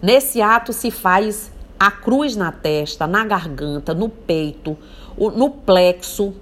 Nesse 0.01 0.41
ato 0.41 0.71
se 0.71 0.89
faz 0.89 1.51
a 1.77 1.91
cruz 1.91 2.37
na 2.37 2.53
testa, 2.53 3.05
na 3.05 3.25
garganta, 3.25 3.93
no 3.93 4.07
peito, 4.07 4.77
no 5.17 5.49
plexo, 5.49 6.33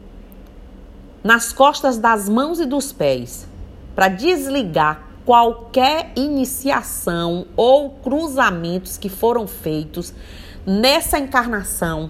nas 1.23 1.51
costas 1.51 1.97
das 1.97 2.29
mãos 2.29 2.59
e 2.59 2.65
dos 2.65 2.91
pés, 2.91 3.47
para 3.95 4.07
desligar 4.07 5.07
qualquer 5.25 6.11
iniciação 6.15 7.45
ou 7.55 7.91
cruzamentos 7.91 8.97
que 8.97 9.09
foram 9.09 9.45
feitos 9.45 10.13
nessa 10.65 11.19
encarnação, 11.19 12.09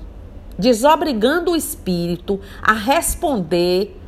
desobrigando 0.58 1.51
o 1.51 1.56
espírito 1.56 2.39
a 2.62 2.74
responder 2.74 4.00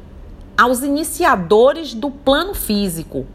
aos 0.58 0.82
iniciadores 0.82 1.94
do 1.94 2.12
plano 2.12 2.54
físico, 2.54 3.26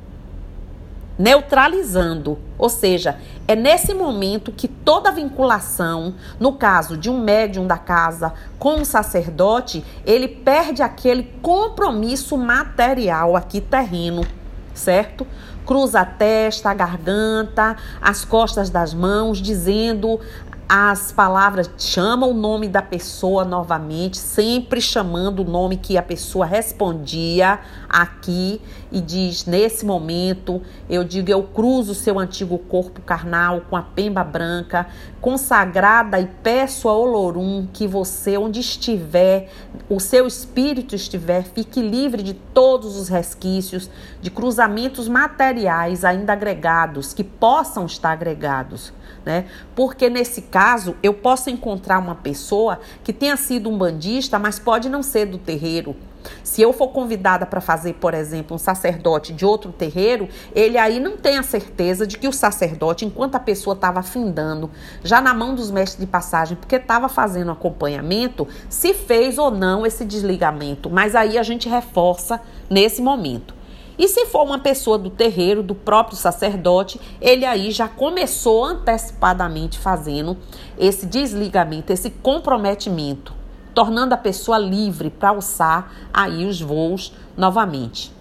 neutralizando. 1.18 2.38
Ou 2.58 2.68
seja, 2.68 3.18
é 3.48 3.54
nesse 3.54 3.94
momento 3.94 4.52
que 4.52 4.68
toda 4.68 5.12
vinculação, 5.12 6.14
no 6.38 6.52
caso 6.52 6.96
de 6.96 7.08
um 7.10 7.18
médium 7.18 7.66
da 7.66 7.78
casa 7.78 8.32
com 8.58 8.76
um 8.76 8.84
sacerdote, 8.84 9.84
ele 10.04 10.28
perde 10.28 10.82
aquele 10.82 11.24
compromisso 11.42 12.36
material 12.36 13.36
aqui 13.36 13.60
terreno, 13.60 14.26
certo? 14.74 15.26
Cruza 15.64 16.00
a 16.00 16.04
testa, 16.04 16.70
a 16.70 16.74
garganta, 16.74 17.76
as 18.00 18.24
costas 18.24 18.70
das 18.70 18.94
mãos, 18.94 19.38
dizendo 19.38 20.20
as 20.68 21.12
palavras 21.12 21.70
chamam 21.78 22.32
o 22.32 22.34
nome 22.34 22.66
da 22.66 22.82
pessoa 22.82 23.44
novamente, 23.44 24.16
sempre 24.16 24.80
chamando 24.80 25.40
o 25.40 25.44
nome 25.44 25.76
que 25.76 25.96
a 25.96 26.02
pessoa 26.02 26.44
respondia 26.44 27.60
aqui 27.88 28.60
e 28.90 29.00
diz: 29.00 29.46
Nesse 29.46 29.86
momento, 29.86 30.60
eu 30.90 31.04
digo, 31.04 31.30
eu 31.30 31.44
cruzo 31.44 31.94
seu 31.94 32.18
antigo 32.18 32.58
corpo 32.58 33.00
carnal 33.00 33.60
com 33.70 33.76
a 33.76 33.82
pemba 33.82 34.24
branca, 34.24 34.88
consagrada, 35.20 36.18
e 36.18 36.26
peço 36.26 36.88
a 36.88 36.96
Olorum 36.96 37.68
que 37.72 37.86
você, 37.86 38.36
onde 38.36 38.58
estiver, 38.58 39.48
o 39.88 40.00
seu 40.00 40.26
espírito 40.26 40.96
estiver, 40.96 41.44
fique 41.44 41.80
livre 41.80 42.24
de 42.24 42.34
todos 42.34 42.96
os 42.96 43.08
resquícios, 43.08 43.88
de 44.20 44.32
cruzamentos 44.32 45.06
materiais 45.06 46.04
ainda 46.04 46.32
agregados, 46.32 47.14
que 47.14 47.22
possam 47.22 47.86
estar 47.86 48.10
agregados 48.10 48.92
né? 49.26 49.46
Porque 49.74 50.08
nesse 50.08 50.42
caso 50.42 50.96
eu 51.02 51.12
posso 51.12 51.50
encontrar 51.50 51.98
uma 51.98 52.14
pessoa 52.14 52.78
que 53.02 53.12
tenha 53.12 53.36
sido 53.36 53.68
um 53.68 53.76
bandista, 53.76 54.38
mas 54.38 54.60
pode 54.60 54.88
não 54.88 55.02
ser 55.02 55.26
do 55.26 55.36
terreiro. 55.36 55.96
Se 56.42 56.62
eu 56.62 56.72
for 56.72 56.88
convidada 56.88 57.46
para 57.46 57.60
fazer, 57.60 57.94
por 57.94 58.14
exemplo, 58.14 58.54
um 58.54 58.58
sacerdote 58.58 59.32
de 59.32 59.44
outro 59.44 59.72
terreiro, 59.72 60.28
ele 60.54 60.78
aí 60.78 60.98
não 61.00 61.16
tem 61.16 61.38
a 61.38 61.42
certeza 61.42 62.06
de 62.06 62.18
que 62.18 62.26
o 62.26 62.32
sacerdote, 62.32 63.04
enquanto 63.04 63.34
a 63.36 63.40
pessoa 63.40 63.74
estava 63.74 64.02
findando, 64.02 64.70
já 65.04 65.20
na 65.20 65.34
mão 65.34 65.54
dos 65.54 65.70
mestres 65.70 66.00
de 66.00 66.06
passagem, 66.06 66.56
porque 66.56 66.76
estava 66.76 67.08
fazendo 67.08 67.50
acompanhamento, 67.50 68.46
se 68.68 68.94
fez 68.94 69.38
ou 69.38 69.50
não 69.50 69.86
esse 69.86 70.04
desligamento. 70.04 70.90
Mas 70.90 71.14
aí 71.14 71.38
a 71.38 71.42
gente 71.42 71.68
reforça 71.68 72.40
nesse 72.68 73.00
momento. 73.00 73.55
E 73.98 74.08
se 74.08 74.26
for 74.26 74.42
uma 74.42 74.58
pessoa 74.58 74.98
do 74.98 75.08
terreiro, 75.08 75.62
do 75.62 75.74
próprio 75.74 76.16
sacerdote, 76.16 77.00
ele 77.20 77.46
aí 77.46 77.70
já 77.70 77.88
começou 77.88 78.64
antecipadamente 78.64 79.78
fazendo 79.78 80.36
esse 80.78 81.06
desligamento, 81.06 81.92
esse 81.92 82.10
comprometimento, 82.10 83.32
tornando 83.74 84.14
a 84.14 84.18
pessoa 84.18 84.58
livre 84.58 85.08
para 85.08 85.30
alçar 85.30 85.92
aí 86.12 86.44
os 86.44 86.60
voos 86.60 87.14
novamente. 87.36 88.12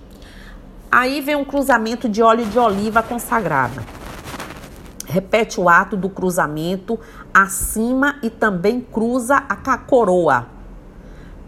Aí 0.89 1.20
vem 1.20 1.36
um 1.36 1.44
cruzamento 1.44 2.08
de 2.08 2.22
óleo 2.22 2.46
de 2.46 2.58
oliva 2.58 3.03
consagrada. 3.03 3.84
Repete 5.05 5.60
o 5.60 5.67
ato 5.67 5.98
do 5.98 6.10
cruzamento 6.10 6.98
acima 7.34 8.15
e 8.24 8.29
também 8.29 8.79
cruza 8.79 9.36
a 9.36 9.77
coroa, 9.77 10.48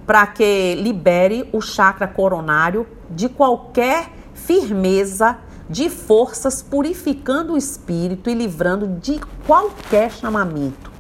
para 0.06 0.28
que 0.28 0.76
libere 0.76 1.50
o 1.54 1.62
chakra 1.62 2.08
coronário 2.08 2.86
de 3.10 3.30
qualquer 3.30 4.17
firmeza 4.46 5.38
de 5.70 5.90
forças, 5.90 6.62
purificando 6.62 7.54
o 7.54 7.58
espírito 7.58 8.30
e 8.30 8.34
livrando 8.34 8.88
de 8.88 9.20
qualquer 9.46 10.12
chamamento. 10.12 10.92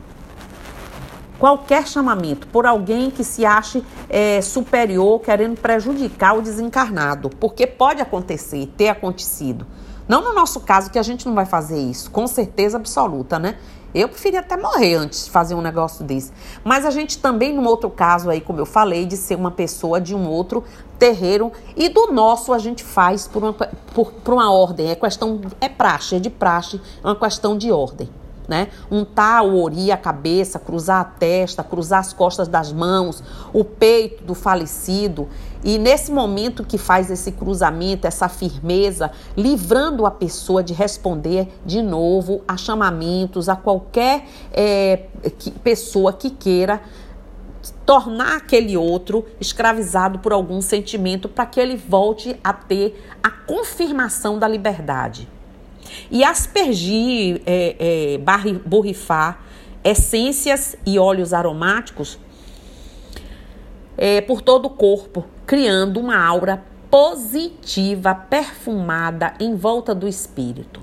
Qualquer 1.39 1.88
chamamento 1.88 2.48
por 2.48 2.65
alguém 2.65 3.12
que 3.12 3.24
se 3.24 3.46
ache 3.46 3.84
é, 4.10 4.41
superior, 4.41 5.22
querendo 5.22 5.60
prejudicar 5.60 6.36
o 6.36 6.41
desencarnado, 6.41 7.29
porque 7.29 7.67
pode 7.67 8.01
acontecer, 8.01 8.67
ter 8.75 8.89
acontecido. 8.89 9.65
Não 10.08 10.24
no 10.24 10.34
nosso 10.34 10.62
caso, 10.62 10.89
que 10.89 10.98
a 10.98 11.03
gente 11.03 11.25
não 11.25 11.36
vai 11.36 11.46
fazer 11.46 11.79
isso, 11.79 12.10
com 12.10 12.25
certeza 12.25 12.77
absoluta, 12.77 13.38
né? 13.38 13.58
Eu 13.94 14.10
preferia 14.10 14.41
até 14.41 14.58
morrer 14.58 14.96
antes 14.96 15.25
de 15.25 15.32
fazer 15.32 15.56
um 15.56 15.62
negócio 15.62 16.03
desse. 16.03 16.32
Mas 16.63 16.86
a 16.86 16.91
gente 16.91 17.20
também, 17.20 17.53
no 17.53 17.63
outro 17.67 17.89
caso 17.89 18.29
aí, 18.29 18.41
como 18.41 18.60
eu 18.60 18.65
falei, 18.65 19.06
de 19.06 19.15
ser 19.15 19.36
uma 19.36 19.50
pessoa 19.50 20.00
de 20.00 20.13
um 20.13 20.27
outro 20.27 20.63
terreiro 20.98 21.51
e 21.75 21.89
do 21.89 22.12
nosso 22.12 22.54
a 22.54 22.60
gente 22.60 22.84
faz 22.84 23.27
por 23.27 23.44
uma, 23.44 23.54
por, 23.54 24.12
por 24.12 24.34
uma 24.34 24.51
ordem. 24.51 24.89
É 24.89 24.96
questão, 24.96 25.42
é 25.62 25.70
praxe, 25.70 26.16
é 26.16 26.20
de 26.20 26.30
praxe, 26.30 26.82
é 27.04 27.08
uma 27.08 27.16
questão 27.16 27.58
de 27.58 27.72
ordem. 27.72 28.10
né? 28.48 28.70
Untar 28.89 29.44
o 29.44 29.62
ori, 29.62 29.92
a 29.92 29.98
cabeça, 29.98 30.58
cruzar 30.58 31.01
a 31.01 31.04
testa, 31.04 31.63
cruzar 31.63 32.00
as 32.00 32.13
costas 32.13 32.48
das 32.48 32.72
mãos, 32.72 33.22
o 33.51 33.63
peito 33.63 34.24
do 34.24 34.34
falecido. 34.34 35.27
E 35.63 35.77
nesse 35.77 36.12
momento 36.12 36.63
que 36.63 36.77
faz 36.77 37.12
esse 37.12 37.32
cruzamento, 37.32 38.08
essa 38.08 38.30
firmeza, 38.30 39.12
livrando 39.36 40.06
a 40.06 40.12
pessoa 40.12 40.63
de 40.63 40.74
responder 40.74 41.50
de 41.66 41.82
novo 41.82 42.42
a 42.48 42.56
chamamentos, 42.56 43.50
a 43.50 43.56
qualquer 43.56 44.25
é, 44.54 45.08
que, 45.38 45.51
pessoa 45.51 46.13
que 46.13 46.30
queira 46.30 46.82
tornar 47.86 48.38
aquele 48.38 48.76
outro 48.78 49.26
escravizado 49.40 50.20
por 50.20 50.32
algum 50.32 50.62
sentimento 50.62 51.28
para 51.28 51.46
que 51.46 51.60
ele 51.60 51.76
volte 51.76 52.40
a 52.44 52.54
ter 52.54 53.02
a 53.24 53.30
confirmação 53.30 54.38
da 54.38 54.48
liberdade 54.48 55.28
e 56.12 56.24
aspergir, 56.24 57.42
é, 57.46 57.76
é, 58.16 58.58
borrifar 58.66 59.40
essências 59.84 60.76
e 60.86 61.00
óleos 61.00 61.34
aromáticos 61.34 62.20
é, 63.98 64.22
por 64.22 64.42
todo 64.42 64.66
o 64.66 64.70
corpo, 64.70 65.26
criando 65.46 66.00
uma 66.00 66.18
aura 66.18 66.64
positiva, 66.90 68.14
perfumada 68.14 69.34
em 69.40 69.56
volta 69.56 69.94
do 69.94 70.08
espírito, 70.08 70.82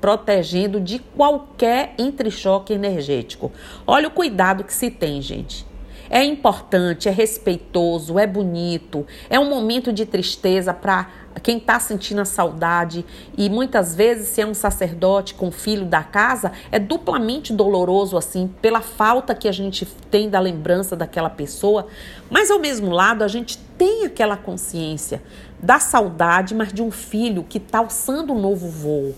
protegendo 0.00 0.80
de 0.80 0.98
qualquer 0.98 1.94
entrechoque 1.98 2.72
energético. 2.72 3.52
Olha 3.86 4.08
o 4.08 4.10
cuidado 4.10 4.64
que 4.64 4.72
se 4.72 4.90
tem, 4.90 5.20
gente. 5.20 5.66
É 6.10 6.22
importante, 6.22 7.08
é 7.08 7.10
respeitoso, 7.10 8.18
é 8.18 8.26
bonito, 8.26 9.06
é 9.28 9.38
um 9.38 9.48
momento 9.48 9.92
de 9.92 10.04
tristeza 10.04 10.72
para 10.74 11.08
quem 11.42 11.58
está 11.58 11.80
sentindo 11.80 12.20
a 12.20 12.24
saudade. 12.24 13.04
E 13.36 13.48
muitas 13.50 13.94
vezes 13.94 14.28
se 14.28 14.40
é 14.40 14.46
um 14.46 14.54
sacerdote 14.54 15.34
com 15.34 15.50
filho 15.50 15.86
da 15.86 16.02
casa 16.02 16.52
é 16.70 16.78
duplamente 16.78 17.52
doloroso 17.52 18.16
assim 18.16 18.52
pela 18.60 18.80
falta 18.80 19.34
que 19.34 19.48
a 19.48 19.52
gente 19.52 19.86
tem 20.10 20.28
da 20.28 20.40
lembrança 20.40 20.94
daquela 20.94 21.30
pessoa, 21.30 21.86
mas 22.30 22.50
ao 22.50 22.58
mesmo 22.58 22.90
lado 22.90 23.22
a 23.22 23.28
gente 23.28 23.58
tem 23.78 24.04
aquela 24.04 24.36
consciência 24.36 25.22
da 25.60 25.78
saudade, 25.78 26.54
mas 26.54 26.72
de 26.72 26.82
um 26.82 26.90
filho 26.90 27.42
que 27.42 27.58
está 27.58 27.78
alçando 27.78 28.32
um 28.32 28.40
novo 28.40 28.68
voo 28.68 29.14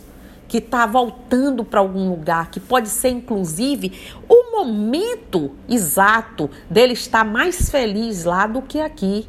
que 0.48 0.58
está 0.58 0.86
voltando 0.86 1.64
para 1.64 1.80
algum 1.80 2.08
lugar, 2.08 2.50
que 2.50 2.60
pode 2.60 2.88
ser 2.88 3.08
inclusive 3.08 3.92
o 4.28 4.35
momento 4.64 5.52
exato 5.68 6.50
dele 6.68 6.92
estar 6.92 7.24
mais 7.24 7.70
feliz 7.70 8.24
lá 8.24 8.46
do 8.46 8.62
que 8.62 8.80
aqui, 8.80 9.26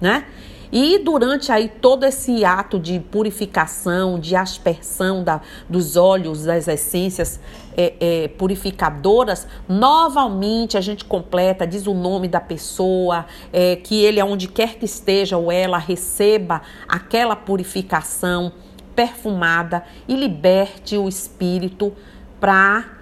né? 0.00 0.24
E 0.70 0.98
durante 0.98 1.50
aí 1.50 1.68
todo 1.68 2.04
esse 2.04 2.44
ato 2.44 2.78
de 2.78 3.00
purificação, 3.00 4.18
de 4.18 4.36
aspersão 4.36 5.24
da, 5.24 5.40
dos 5.68 5.96
óleos, 5.96 6.44
das 6.44 6.68
essências 6.68 7.40
é, 7.74 7.94
é, 7.98 8.28
purificadoras, 8.28 9.46
novamente 9.66 10.76
a 10.76 10.80
gente 10.80 11.06
completa, 11.06 11.66
diz 11.66 11.86
o 11.86 11.94
nome 11.94 12.28
da 12.28 12.40
pessoa, 12.40 13.24
é, 13.50 13.76
que 13.76 14.02
ele, 14.04 14.20
aonde 14.20 14.46
quer 14.46 14.74
que 14.74 14.84
esteja 14.84 15.38
ou 15.38 15.50
ela, 15.50 15.78
receba 15.78 16.60
aquela 16.86 17.34
purificação 17.34 18.52
perfumada 18.94 19.84
e 20.06 20.14
liberte 20.14 20.98
o 20.98 21.08
espírito 21.08 21.94
para 22.38 22.97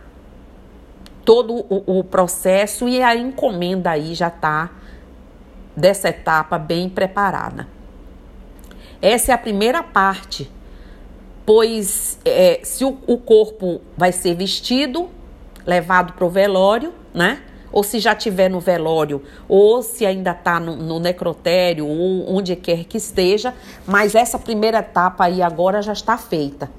todo 1.26 1.66
o, 1.68 1.98
o, 1.98 2.04
processo 2.04 2.88
e 2.88 3.02
a 3.02 3.16
encomenda 3.16 3.90
aí 3.90 4.14
já 4.14 4.28
está 4.28 4.70
dessa 5.76 6.08
etapa 6.08 6.56
bem 6.56 6.88
preparada. 6.88 7.66
Essa 9.02 9.32
é 9.32 9.34
a 9.34 9.38
primeira 9.38 9.82
parte, 9.82 10.50
pois 11.44 12.18
é, 12.24 12.60
se 12.62 12.84
o, 12.84 12.96
o 13.08 13.18
corpo 13.18 13.80
vai 13.96 14.12
ser 14.12 14.36
vestido, 14.36 15.10
levado 15.66 16.12
para 16.12 16.24
o 16.24 16.30
velório, 16.30 16.94
né? 17.12 17.42
Ou 17.72 17.82
se 17.82 17.98
já 17.98 18.14
tiver 18.14 18.48
no 18.48 18.60
velório, 18.60 19.20
ou 19.48 19.82
se 19.82 20.06
ainda 20.06 20.30
está 20.30 20.60
no, 20.60 20.76
no, 20.76 21.00
necrotério, 21.00 21.86
ou 21.86 22.36
onde 22.36 22.54
quer 22.54 22.84
que 22.84 22.96
esteja, 22.96 23.52
mas 23.84 24.14
essa 24.14 24.38
primeira 24.38 24.78
etapa 24.78 25.24
aí 25.24 25.42
agora 25.42 25.82
já 25.82 25.92
está 25.92 26.16
feita. 26.16 26.70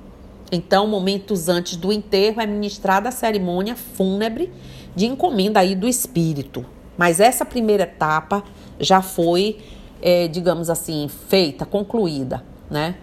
Então, 0.51 0.87
momentos 0.87 1.49
antes 1.49 1.75
do 1.75 1.91
enterro 1.91 2.39
é 2.39 2.45
ministrada 2.45 3.09
a 3.09 3.11
cerimônia 3.11 3.75
fúnebre 3.75 4.51
de 4.95 5.05
encomenda 5.05 5.59
aí 5.59 5.75
do 5.75 5.87
espírito. 5.87 6.65
Mas 6.97 7.19
essa 7.19 7.45
primeira 7.45 7.83
etapa 7.83 8.43
já 8.79 9.01
foi, 9.01 9.57
é, 10.01 10.27
digamos 10.27 10.69
assim, 10.69 11.09
feita, 11.27 11.65
concluída, 11.65 12.43
né? 12.69 12.95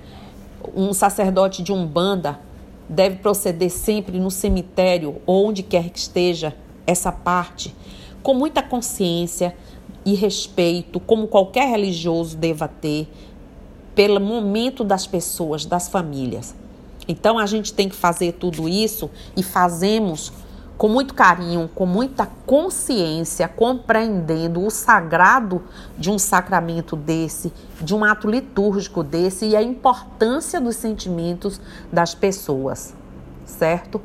Um 0.75 0.93
sacerdote 0.95 1.63
de 1.63 1.73
umbanda 1.73 2.41
deve 2.89 3.17
proceder 3.17 3.71
sempre 3.71 4.19
no 4.19 4.30
cemitério 4.30 5.21
ou 5.26 5.49
onde 5.49 5.63
quer 5.63 5.91
que 5.91 5.99
esteja 5.99 6.54
essa 6.87 7.13
parte 7.13 7.75
com 8.23 8.33
muita 8.33 8.63
consciência 8.63 9.54
e 10.04 10.15
respeito, 10.15 10.99
como 10.99 11.28
qualquer 11.28 11.69
religioso 11.69 12.37
deva 12.37 12.67
ter, 12.67 13.07
pelo 13.95 14.19
momento 14.19 14.83
das 14.83 15.07
pessoas, 15.07 15.67
das 15.67 15.89
famílias. 15.89 16.54
Então 17.06 17.38
a 17.38 17.47
gente 17.47 17.73
tem 17.73 17.88
que 17.88 17.97
fazer 17.97 18.32
tudo 18.32 18.69
isso 18.69 19.10
e 19.36 19.43
fazemos 19.43 20.32
com 20.76 20.88
muito 20.88 21.14
carinho, 21.14 21.71
com 21.73 21.86
muita 21.86 22.26
consciência, 22.47 23.47
compreendendo 23.47 24.64
o 24.64 24.71
sagrado 24.71 25.62
de 25.97 26.10
um 26.10 26.19
sacramento 26.19 26.97
desse, 26.97 27.52
de 27.80 27.95
um 27.95 28.04
ato 28.04 28.28
litúrgico 28.28 29.02
desse 29.02 29.47
e 29.47 29.56
a 29.56 29.62
importância 29.62 30.60
dos 30.60 30.76
sentimentos 30.76 31.60
das 31.93 32.14
pessoas, 32.14 32.93
certo? 33.47 34.00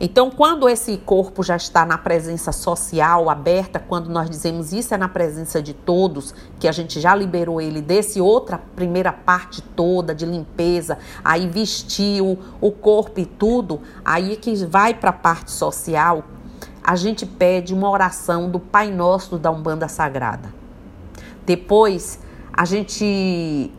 Então, 0.00 0.30
quando 0.30 0.68
esse 0.68 0.96
corpo 0.98 1.42
já 1.42 1.56
está 1.56 1.84
na 1.84 1.98
presença 1.98 2.52
social 2.52 3.28
aberta, 3.28 3.80
quando 3.80 4.08
nós 4.08 4.30
dizemos 4.30 4.72
isso 4.72 4.94
é 4.94 4.96
na 4.96 5.08
presença 5.08 5.60
de 5.60 5.74
todos, 5.74 6.32
que 6.60 6.68
a 6.68 6.72
gente 6.72 7.00
já 7.00 7.14
liberou 7.14 7.60
ele 7.60 7.82
desse 7.82 8.20
outra 8.20 8.58
primeira 8.76 9.12
parte 9.12 9.60
toda 9.60 10.14
de 10.14 10.24
limpeza, 10.24 10.98
aí 11.24 11.48
vestiu 11.48 12.38
o 12.60 12.70
corpo 12.70 13.18
e 13.18 13.26
tudo, 13.26 13.80
aí 14.04 14.36
que 14.36 14.54
vai 14.66 14.94
para 14.94 15.10
a 15.10 15.12
parte 15.12 15.50
social, 15.50 16.22
a 16.82 16.94
gente 16.94 17.26
pede 17.26 17.74
uma 17.74 17.90
oração 17.90 18.48
do 18.48 18.60
Pai 18.60 18.92
Nosso 18.92 19.36
da 19.36 19.50
Umbanda 19.50 19.88
Sagrada. 19.88 20.54
Depois, 21.44 22.20
a 22.52 22.64
gente 22.64 23.70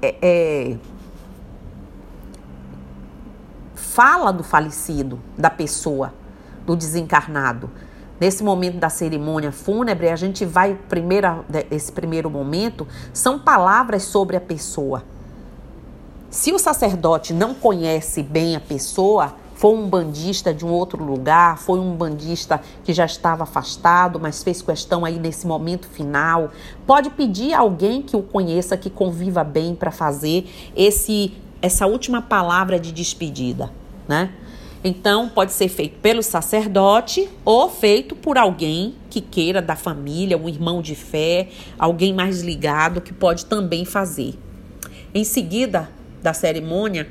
é, 0.00 0.14
é 0.22 0.76
fala 3.94 4.32
do 4.32 4.44
falecido, 4.44 5.18
da 5.36 5.50
pessoa, 5.50 6.14
do 6.64 6.76
desencarnado. 6.76 7.68
Nesse 8.20 8.44
momento 8.44 8.78
da 8.78 8.88
cerimônia 8.88 9.50
fúnebre, 9.50 10.08
a 10.08 10.16
gente 10.16 10.44
vai, 10.44 10.78
primeira, 10.88 11.44
esse 11.70 11.90
primeiro 11.90 12.30
momento, 12.30 12.86
são 13.12 13.38
palavras 13.38 14.04
sobre 14.04 14.36
a 14.36 14.40
pessoa. 14.40 15.02
Se 16.30 16.52
o 16.52 16.58
sacerdote 16.58 17.32
não 17.32 17.52
conhece 17.52 18.22
bem 18.22 18.54
a 18.54 18.60
pessoa, 18.60 19.34
foi 19.56 19.74
um 19.74 19.88
bandista 19.88 20.54
de 20.54 20.64
um 20.64 20.70
outro 20.70 21.02
lugar, 21.02 21.58
foi 21.58 21.80
um 21.80 21.96
bandista 21.96 22.60
que 22.84 22.92
já 22.92 23.04
estava 23.04 23.42
afastado, 23.42 24.20
mas 24.20 24.42
fez 24.42 24.62
questão 24.62 25.04
aí 25.04 25.18
nesse 25.18 25.48
momento 25.48 25.88
final, 25.88 26.50
pode 26.86 27.10
pedir 27.10 27.54
a 27.54 27.58
alguém 27.58 28.02
que 28.02 28.16
o 28.16 28.22
conheça, 28.22 28.76
que 28.76 28.88
conviva 28.88 29.42
bem 29.42 29.74
para 29.74 29.90
fazer 29.90 30.48
esse 30.76 31.34
essa 31.62 31.86
última 31.86 32.22
palavra 32.22 32.80
de 32.80 32.90
despedida 32.90 33.79
né? 34.10 34.30
Então, 34.82 35.28
pode 35.28 35.52
ser 35.52 35.68
feito 35.68 35.98
pelo 36.00 36.20
sacerdote 36.20 37.28
ou 37.44 37.70
feito 37.70 38.16
por 38.16 38.36
alguém 38.36 38.96
que 39.08 39.20
queira 39.20 39.62
da 39.62 39.76
família, 39.76 40.36
um 40.36 40.48
irmão 40.48 40.82
de 40.82 40.96
fé, 40.96 41.48
alguém 41.78 42.12
mais 42.12 42.40
ligado 42.42 43.00
que 43.00 43.12
pode 43.12 43.46
também 43.46 43.84
fazer. 43.84 44.34
Em 45.14 45.22
seguida 45.22 45.88
da 46.20 46.32
cerimônia, 46.32 47.06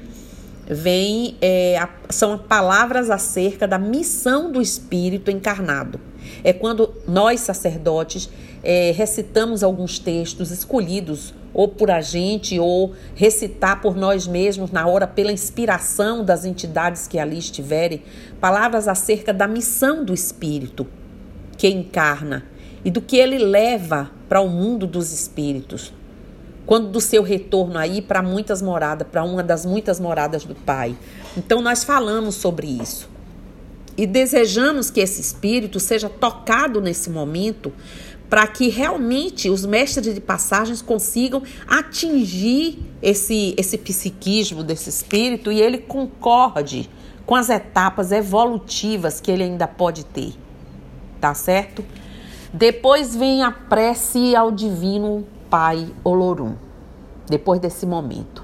vem 0.67 1.37
é, 1.41 1.77
a, 1.77 1.87
são 2.09 2.37
palavras 2.37 3.09
acerca 3.09 3.65
da 3.65 3.77
missão 3.77 4.51
do 4.51 4.61
Espírito 4.61 5.31
encarnado. 5.31 6.01
É 6.43 6.51
quando 6.51 6.93
nós, 7.07 7.39
sacerdotes, 7.39 8.29
é, 8.61 8.91
recitamos 8.91 9.63
alguns 9.63 9.99
textos 9.99 10.51
escolhidos 10.51 11.33
ou 11.53 11.67
por 11.67 11.89
a 11.89 12.01
gente, 12.01 12.59
ou 12.59 12.93
recitar 13.15 13.81
por 13.81 13.95
nós 13.95 14.27
mesmos 14.27 14.71
na 14.71 14.87
hora, 14.87 15.07
pela 15.07 15.31
inspiração 15.31 16.23
das 16.23 16.45
entidades 16.45 17.07
que 17.07 17.19
ali 17.19 17.37
estiverem, 17.37 18.03
palavras 18.39 18.87
acerca 18.87 19.33
da 19.33 19.47
missão 19.47 20.03
do 20.03 20.13
Espírito 20.13 20.87
que 21.59 21.67
encarna 21.67 22.45
e 22.85 22.89
do 22.89 23.01
que 23.01 23.17
ele 23.17 23.37
leva 23.37 24.09
para 24.29 24.39
o 24.39 24.47
mundo 24.47 24.87
dos 24.87 25.11
espíritos. 25.11 25.93
Quando 26.65 26.89
do 26.89 27.01
seu 27.01 27.21
retorno 27.21 27.77
aí 27.77 28.01
para 28.01 28.21
muitas 28.21 28.61
moradas, 28.61 29.05
para 29.11 29.23
uma 29.23 29.43
das 29.43 29.65
muitas 29.65 29.99
moradas 29.99 30.45
do 30.45 30.55
Pai. 30.55 30.95
Então 31.35 31.61
nós 31.61 31.83
falamos 31.83 32.35
sobre 32.35 32.67
isso. 32.67 33.09
E 33.97 34.07
desejamos 34.07 34.89
que 34.89 35.01
esse 35.01 35.19
espírito 35.19 35.77
seja 35.77 36.07
tocado 36.07 36.79
nesse 36.79 37.09
momento 37.09 37.73
para 38.29 38.45
que 38.47 38.69
realmente 38.69 39.49
os 39.49 39.65
mestres 39.65 40.13
de 40.13 40.21
passagens 40.21 40.81
consigam 40.81 41.41
atingir 41.67 42.79
esse, 43.01 43.55
esse 43.57 43.77
psiquismo 43.77 44.63
desse 44.63 44.89
espírito 44.89 45.51
e 45.51 45.59
ele 45.59 45.79
concorde 45.79 46.89
com 47.25 47.35
as 47.35 47.49
etapas 47.49 48.11
evolutivas 48.11 49.19
que 49.19 49.31
ele 49.31 49.43
ainda 49.43 49.67
pode 49.67 50.05
ter. 50.05 50.33
Tá 51.19 51.33
certo? 51.33 51.83
Depois 52.53 53.15
vem 53.15 53.43
a 53.43 53.51
prece 53.51 54.35
ao 54.35 54.51
Divino 54.51 55.25
Pai 55.49 55.87
Olorum. 56.03 56.55
Depois 57.27 57.59
desse 57.59 57.85
momento. 57.85 58.43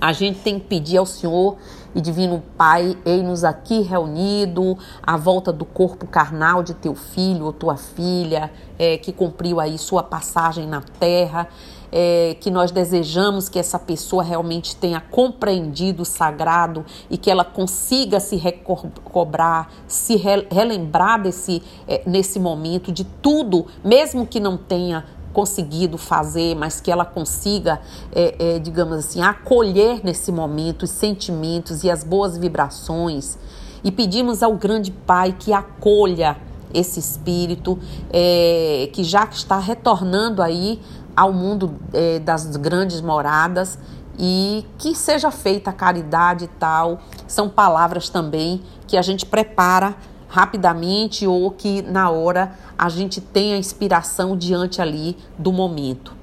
A 0.00 0.12
gente 0.12 0.40
tem 0.40 0.58
que 0.58 0.66
pedir 0.66 0.98
ao 0.98 1.06
Senhor 1.06 1.56
e 1.96 2.00
Divino 2.02 2.42
Pai, 2.58 2.94
ei-nos 3.06 3.42
aqui 3.42 3.80
reunido 3.80 4.76
à 5.02 5.16
volta 5.16 5.50
do 5.50 5.64
corpo 5.64 6.06
carnal 6.06 6.62
de 6.62 6.74
teu 6.74 6.94
filho 6.94 7.46
ou 7.46 7.54
tua 7.54 7.78
filha, 7.78 8.52
é, 8.78 8.98
que 8.98 9.10
cumpriu 9.14 9.58
aí 9.58 9.78
sua 9.78 10.02
passagem 10.02 10.66
na 10.66 10.82
terra, 11.00 11.48
é, 11.90 12.36
que 12.38 12.50
nós 12.50 12.70
desejamos 12.70 13.48
que 13.48 13.58
essa 13.58 13.78
pessoa 13.78 14.22
realmente 14.22 14.76
tenha 14.76 15.00
compreendido 15.00 16.02
o 16.02 16.04
sagrado 16.04 16.84
e 17.08 17.16
que 17.16 17.30
ela 17.30 17.44
consiga 17.44 18.20
se 18.20 18.36
recobrar, 18.36 19.70
se 19.86 20.16
re 20.16 20.46
relembrar 20.50 21.22
desse, 21.22 21.62
é, 21.88 22.02
nesse 22.04 22.38
momento 22.38 22.92
de 22.92 23.04
tudo, 23.04 23.66
mesmo 23.82 24.26
que 24.26 24.38
não 24.38 24.58
tenha 24.58 25.02
conseguido 25.36 25.98
fazer, 25.98 26.54
mas 26.54 26.80
que 26.80 26.90
ela 26.90 27.04
consiga, 27.04 27.78
é, 28.10 28.54
é, 28.54 28.58
digamos 28.58 28.96
assim, 28.96 29.20
acolher 29.20 30.00
nesse 30.02 30.32
momento 30.32 30.84
os 30.84 30.90
sentimentos 30.90 31.84
e 31.84 31.90
as 31.90 32.02
boas 32.02 32.38
vibrações. 32.38 33.36
E 33.84 33.92
pedimos 33.92 34.42
ao 34.42 34.54
grande 34.54 34.90
Pai 34.90 35.36
que 35.38 35.52
acolha 35.52 36.38
esse 36.72 36.98
espírito 36.98 37.78
é, 38.10 38.88
que 38.94 39.04
já 39.04 39.24
está 39.24 39.58
retornando 39.58 40.40
aí 40.40 40.80
ao 41.14 41.34
mundo 41.34 41.74
é, 41.92 42.18
das 42.18 42.56
grandes 42.56 43.02
moradas 43.02 43.78
e 44.18 44.64
que 44.78 44.94
seja 44.94 45.30
feita 45.30 45.68
a 45.68 45.72
caridade 45.74 46.46
e 46.46 46.48
tal. 46.48 46.98
São 47.28 47.46
palavras 47.46 48.08
também 48.08 48.62
que 48.86 48.96
a 48.96 49.02
gente 49.02 49.26
prepara 49.26 49.94
rapidamente 50.28 51.26
ou 51.26 51.50
que 51.50 51.82
na 51.82 52.10
hora 52.10 52.52
a 52.78 52.88
gente 52.88 53.20
tenha 53.20 53.56
inspiração 53.56 54.36
diante 54.36 54.80
ali 54.80 55.16
do 55.38 55.52
momento. 55.52 56.14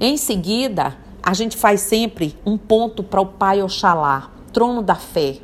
Em 0.00 0.16
seguida, 0.16 0.96
a 1.22 1.32
gente 1.32 1.56
faz 1.56 1.80
sempre 1.80 2.36
um 2.44 2.58
ponto 2.58 3.02
para 3.02 3.20
o 3.20 3.26
Pai 3.26 3.62
Oxalá, 3.62 4.30
trono 4.52 4.82
da 4.82 4.96
fé, 4.96 5.38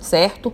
certo? 0.00 0.52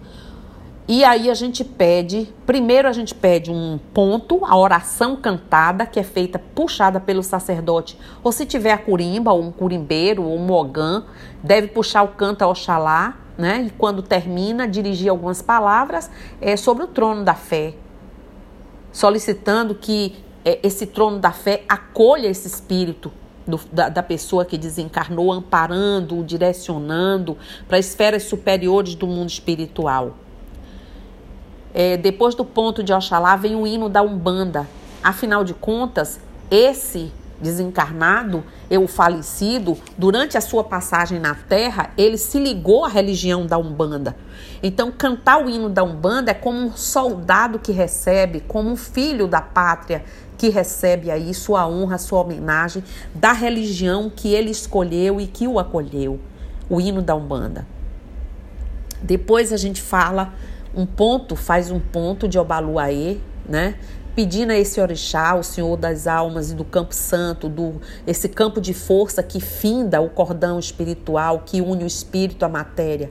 E 0.87 1.02
aí 1.02 1.30
a 1.30 1.35
gente 1.35 1.64
pede, 1.64 2.30
primeiro 2.44 2.87
a 2.87 2.92
gente 2.92 3.14
pede 3.14 3.50
um 3.50 3.78
ponto, 3.94 4.44
a 4.44 4.54
oração 4.54 5.16
cantada, 5.16 5.87
que 5.87 5.98
é 5.98 6.02
feita, 6.02 6.38
puxada 6.38 7.00
pelo 7.00 7.22
sacerdote, 7.22 7.96
ou 8.22 8.30
se 8.30 8.44
tiver 8.44 8.72
a 8.72 8.76
curimba, 8.76 9.33
ou 9.33 9.42
um 9.42 9.50
curimbeiro, 9.50 10.24
ou 10.24 10.37
um 10.37 10.44
mogã, 10.44 11.04
deve 11.42 11.68
puxar 11.68 12.02
o 12.02 12.09
canto 12.09 12.42
a 12.42 12.48
Oxalá, 12.48 13.16
né? 13.38 13.62
E 13.66 13.70
quando 13.70 14.02
termina, 14.02 14.68
dirigir 14.68 15.09
algumas 15.09 15.40
palavras 15.40 16.11
é, 16.38 16.54
sobre 16.54 16.85
o 16.85 16.87
trono 16.87 17.24
da 17.24 17.35
fé, 17.35 17.74
solicitando 18.94 19.74
que 19.74 20.14
é, 20.44 20.61
esse 20.62 20.87
trono 20.87 21.18
da 21.18 21.33
fé 21.33 21.64
acolha 21.68 22.28
esse 22.28 22.46
espírito 22.46 23.11
do, 23.44 23.61
da, 23.72 23.88
da, 23.88 24.02
pessoa 24.02 24.44
que 24.44 24.57
desencarnou, 24.57 25.33
amparando, 25.33 26.22
direcionando 26.22 27.37
para 27.66 27.76
esferas 27.76 28.22
superiores 28.22 28.94
do 28.94 29.07
mundo 29.07 29.28
espiritual. 29.28 30.16
É, 31.74 31.96
depois 31.96 32.37
do 32.37 32.44
ponto 32.44 32.85
de 32.85 32.92
Oxalá 32.92 33.35
vem 33.35 33.57
o 33.57 33.66
hino 33.66 33.88
da 33.88 34.00
Umbanda. 34.00 34.66
Afinal 35.02 35.42
de 35.42 35.52
contas, 35.54 36.20
esse 36.48 37.12
desencarnado, 37.44 38.42
o 38.70 38.88
falecido, 38.88 39.78
durante 39.96 40.37
a 40.37 40.40
sua 40.40 40.64
passagem 40.64 41.20
na 41.20 41.35
Terra, 41.35 41.90
ele 41.96 42.18
se 42.18 42.40
ligou 42.40 42.85
à 42.85 42.88
religião 42.88 43.46
da 43.46 43.57
Umbanda. 43.57 44.16
Então, 44.62 44.90
cantar 44.90 45.44
o 45.44 45.48
hino 45.48 45.68
da 45.68 45.85
Umbanda 45.85 46.30
é 46.30 46.35
como 46.35 46.59
um 46.59 46.72
soldado 46.72 47.59
que 47.59 47.70
recebe, 47.70 48.40
como 48.40 48.70
um 48.70 48.76
filho 48.76 49.28
da 49.28 49.40
pátria 49.40 50.02
que 50.37 50.48
recebe 50.48 51.11
aí 51.11 51.33
sua 51.33 51.68
honra, 51.68 51.98
sua 51.98 52.20
homenagem 52.20 52.83
da 53.14 53.33
religião 53.33 54.11
que 54.11 54.35
ele 54.35 54.50
escolheu 54.50 55.20
e 55.20 55.26
que 55.26 55.46
o 55.46 55.59
acolheu, 55.59 56.18
o 56.68 56.80
hino 56.80 57.00
da 57.00 57.14
Umbanda. 57.14 57.66
Depois 59.00 59.52
a 59.52 59.57
gente 59.57 59.80
fala 59.80 60.33
um 60.74 60.85
ponto, 60.87 61.37
faz 61.37 61.70
um 61.70 61.78
ponto 61.78 62.26
de 62.26 62.38
Obaluaê, 62.38 63.18
né? 63.48 63.76
Pedindo 64.14 64.53
a 64.53 64.57
esse 64.57 64.81
orixá, 64.81 65.35
o 65.35 65.42
Senhor 65.42 65.77
das 65.77 66.07
almas 66.07 66.50
e 66.50 66.55
do 66.55 66.64
campo 66.64 66.94
santo, 66.94 67.48
do 67.48 67.81
esse 68.07 68.29
campo 68.29 68.61
de 68.61 68.72
força 68.72 69.22
que 69.22 69.40
finda 69.40 70.00
o 70.00 70.09
cordão 70.09 70.59
espiritual, 70.59 71.42
que 71.44 71.61
une 71.61 71.85
o 71.85 71.87
espírito 71.87 72.44
à 72.44 72.48
matéria. 72.48 73.11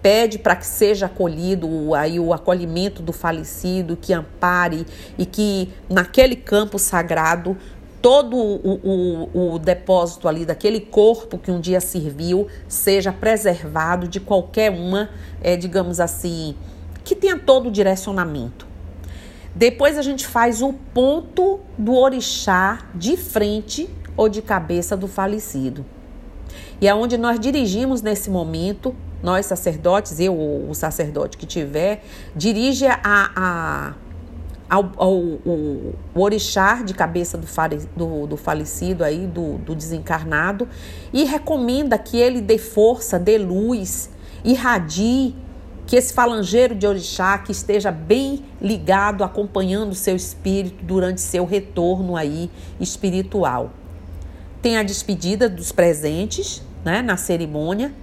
Pede 0.00 0.38
para 0.38 0.54
que 0.54 0.66
seja 0.66 1.06
acolhido 1.06 1.94
aí 1.94 2.20
o 2.20 2.32
acolhimento 2.32 3.02
do 3.02 3.12
falecido, 3.12 3.96
que 3.96 4.12
ampare 4.12 4.86
e 5.18 5.26
que 5.26 5.72
naquele 5.88 6.36
campo 6.36 6.78
sagrado 6.78 7.56
todo 8.00 8.36
o, 8.36 9.30
o, 9.34 9.54
o, 9.54 9.58
depósito 9.58 10.28
ali 10.28 10.44
daquele 10.44 10.78
corpo 10.78 11.38
que 11.38 11.50
um 11.50 11.58
dia 11.58 11.80
serviu 11.80 12.46
seja 12.68 13.12
preservado 13.12 14.06
de 14.06 14.20
qualquer 14.20 14.70
uma, 14.70 15.10
é, 15.42 15.56
digamos 15.56 15.98
assim, 15.98 16.54
que 17.02 17.16
tenha 17.16 17.36
todo 17.36 17.68
o 17.68 17.70
direcionamento. 17.72 18.75
Depois 19.56 19.96
a 19.96 20.02
gente 20.02 20.26
faz 20.26 20.60
o 20.60 20.70
ponto 20.70 21.60
do 21.78 21.94
orixá 21.94 22.80
de 22.94 23.16
frente 23.16 23.88
ou 24.14 24.28
de 24.28 24.42
cabeça 24.42 24.94
do 24.94 25.08
falecido. 25.08 25.82
E 26.78 26.86
é 26.86 26.94
onde 26.94 27.16
nós 27.16 27.40
dirigimos 27.40 28.02
nesse 28.02 28.28
momento, 28.28 28.94
nós 29.22 29.46
sacerdotes, 29.46 30.20
eu 30.20 30.36
ou 30.36 30.68
o 30.68 30.74
sacerdote 30.74 31.38
que 31.38 31.46
tiver, 31.46 32.04
dirige 32.34 32.86
a, 32.86 33.00
a 33.02 33.94
ao, 34.68 34.92
ao, 34.96 35.14
o 35.14 35.94
orixá 36.14 36.82
de 36.82 36.92
cabeça 36.92 37.38
do, 37.38 37.46
do, 37.96 38.26
do 38.26 38.36
falecido 38.36 39.04
aí, 39.04 39.26
do, 39.26 39.56
do 39.58 39.74
desencarnado, 39.74 40.68
e 41.14 41.24
recomenda 41.24 41.96
que 41.96 42.18
ele 42.18 42.42
dê 42.42 42.58
força, 42.58 43.18
dê 43.18 43.38
luz, 43.38 44.10
irradie 44.44 45.34
que 45.86 45.94
esse 45.94 46.12
falangeiro 46.12 46.74
de 46.74 46.86
orixá 46.86 47.38
que 47.38 47.52
esteja 47.52 47.92
bem 47.92 48.44
ligado, 48.60 49.22
acompanhando 49.22 49.94
seu 49.94 50.16
espírito 50.16 50.84
durante 50.84 51.20
seu 51.20 51.44
retorno 51.44 52.16
aí 52.16 52.50
espiritual. 52.80 53.70
Tem 54.60 54.76
a 54.76 54.82
despedida 54.82 55.48
dos 55.48 55.70
presentes, 55.70 56.60
né, 56.84 57.02
na 57.02 57.16
cerimônia, 57.16 57.94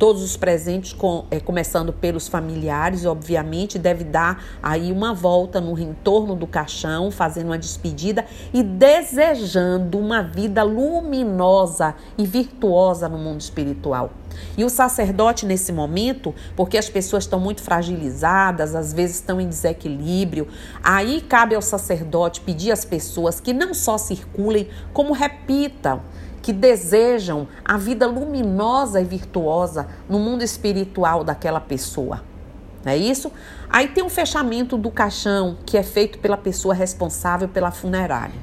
todos 0.00 0.22
os 0.22 0.34
presentes, 0.34 0.94
com, 0.94 1.26
é, 1.30 1.38
começando 1.38 1.92
pelos 1.92 2.26
familiares, 2.26 3.04
obviamente, 3.04 3.78
deve 3.78 4.02
dar 4.02 4.42
aí 4.62 4.90
uma 4.90 5.12
volta 5.12 5.60
no 5.60 5.78
entorno 5.78 6.34
do 6.34 6.46
caixão, 6.46 7.10
fazendo 7.10 7.48
uma 7.48 7.58
despedida 7.58 8.24
e 8.50 8.62
desejando 8.62 9.98
uma 9.98 10.22
vida 10.22 10.62
luminosa 10.62 11.94
e 12.16 12.24
virtuosa 12.24 13.10
no 13.10 13.18
mundo 13.18 13.42
espiritual. 13.42 14.10
E 14.56 14.64
o 14.64 14.70
sacerdote, 14.70 15.44
nesse 15.44 15.70
momento, 15.70 16.34
porque 16.56 16.78
as 16.78 16.88
pessoas 16.88 17.24
estão 17.24 17.38
muito 17.38 17.60
fragilizadas, 17.60 18.74
às 18.74 18.94
vezes 18.94 19.16
estão 19.16 19.38
em 19.38 19.48
desequilíbrio, 19.48 20.48
aí 20.82 21.20
cabe 21.20 21.54
ao 21.54 21.60
sacerdote 21.60 22.40
pedir 22.40 22.72
às 22.72 22.86
pessoas 22.86 23.38
que 23.38 23.52
não 23.52 23.74
só 23.74 23.98
circulem, 23.98 24.66
como 24.94 25.12
repitam 25.12 26.00
que 26.42 26.52
desejam 26.52 27.46
a 27.64 27.76
vida 27.76 28.06
luminosa 28.06 29.00
e 29.00 29.04
virtuosa 29.04 29.88
no 30.08 30.18
mundo 30.18 30.42
espiritual 30.42 31.22
daquela 31.22 31.60
pessoa. 31.60 32.22
Não 32.84 32.92
é 32.92 32.96
isso? 32.96 33.30
Aí 33.68 33.88
tem 33.88 34.02
um 34.02 34.08
fechamento 34.08 34.76
do 34.78 34.90
caixão 34.90 35.58
que 35.66 35.76
é 35.76 35.82
feito 35.82 36.18
pela 36.18 36.36
pessoa 36.36 36.74
responsável 36.74 37.48
pela 37.48 37.70
funerária. 37.70 38.40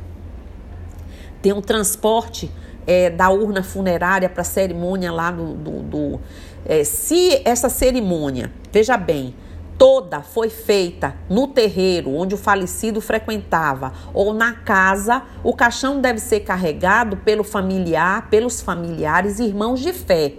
Tem 1.42 1.52
um 1.54 1.62
transporte 1.62 2.52
é, 2.86 3.10
da 3.10 3.30
urna 3.30 3.64
funerária 3.64 4.30
para 4.30 4.42
a 4.42 4.46
cerimônia 4.46 5.12
lá 5.12 5.32
do. 5.32 5.54
do, 5.54 5.84
do 5.84 6.20
é, 6.66 6.84
se 6.84 7.42
essa 7.46 7.70
cerimônia, 7.70 8.52
veja 8.72 8.98
bem, 8.98 9.34
toda 9.78 10.22
foi 10.22 10.50
feita 10.50 11.16
no 11.30 11.48
terreiro 11.48 12.14
onde 12.16 12.34
o 12.34 12.38
falecido 12.38 13.00
frequentava 13.00 13.94
ou 14.14 14.34
na 14.34 14.54
casa, 14.54 15.24
o 15.44 15.54
caixão 15.54 16.02
deve 16.02 16.20
ser 16.20 16.42
carregado 16.42 17.18
pelo 17.18 17.44
familiar, 17.44 18.30
pelos 18.30 18.62
familiares 18.62 19.40
irmãos 19.40 19.80
de 19.80 19.94
fé. 19.94 20.34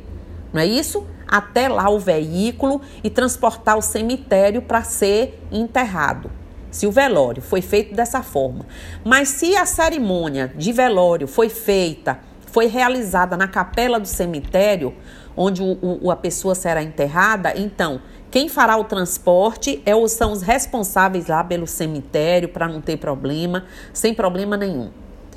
Não 0.53 0.61
é 0.61 0.67
isso? 0.67 1.07
Até 1.27 1.69
lá 1.69 1.89
o 1.89 1.99
veículo 1.99 2.81
e 3.05 3.11
transportar 3.11 3.75
ao 3.75 3.83
cemitério 3.83 4.63
para 4.63 4.83
ser 4.83 5.43
enterrado. 5.53 6.31
Se 6.71 6.87
o 6.87 6.91
velório 6.91 7.43
foi 7.43 7.63
feito 7.63 7.95
dessa 7.95 8.23
forma. 8.23 8.67
Mas 9.05 9.29
se 9.29 9.57
a 9.57 9.65
cerimônia 9.65 10.53
de 10.57 10.73
velório 10.73 11.27
foi 11.27 11.49
feita, 11.49 12.19
foi 12.47 12.67
realizada 12.67 13.37
na 13.37 13.47
capela 13.47 14.01
do 14.01 14.09
cemitério, 14.09 14.95
onde 15.37 15.63
o, 15.63 15.79
o, 16.03 16.11
a 16.11 16.17
pessoa 16.17 16.55
será 16.55 16.83
enterrada, 16.83 17.53
então 17.57 18.01
quem 18.31 18.49
fará 18.49 18.77
o 18.77 18.85
transporte 18.85 19.83
é, 19.87 19.93
são 20.09 20.33
os 20.33 20.43
responsáveis 20.43 21.29
lá 21.29 21.43
pelo 21.43 21.67
cemitério 21.67 22.51
para 22.51 22.69
não 22.69 22.81
ter 22.81 22.99
problema, 22.99 23.65
sem 23.93 24.13
problema 24.13 24.57
nenhum. 24.57 24.91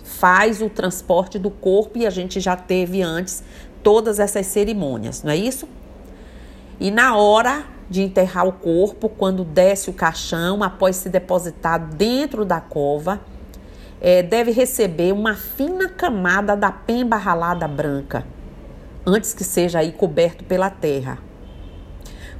Faz 0.04 0.62
o 0.62 0.70
transporte 0.70 1.40
do 1.40 1.50
corpo 1.50 1.98
e 1.98 2.06
a 2.06 2.10
gente 2.10 2.42
já 2.42 2.56
teve 2.56 3.02
antes 3.02 3.44
todas 3.82 4.20
essas 4.20 4.46
cerimônias, 4.46 5.24
não 5.24 5.32
é 5.32 5.38
isso? 5.38 5.70
E 6.80 6.92
na 6.92 7.16
hora 7.16 7.64
de 7.90 8.02
enterrar 8.02 8.46
o 8.46 8.54
corpo, 8.54 9.08
quando 9.08 9.46
desce 9.46 9.90
o 9.90 9.94
caixão, 9.94 10.62
após 10.62 10.98
se 10.98 11.10
depositar 11.10 11.80
dentro 11.80 12.44
da 12.44 12.60
cova, 12.60 13.22
é, 14.02 14.22
deve 14.22 14.52
receber 14.52 15.14
uma 15.14 15.36
fina 15.36 15.88
camada 15.88 16.58
da 16.58 16.72
pemba 16.72 17.16
ralada 17.16 17.68
branca, 17.68 18.26
antes 19.06 19.34
que 19.34 19.44
seja 19.44 19.80
aí 19.80 19.92
coberto 19.92 20.44
pela 20.44 20.70
terra. 20.70 21.31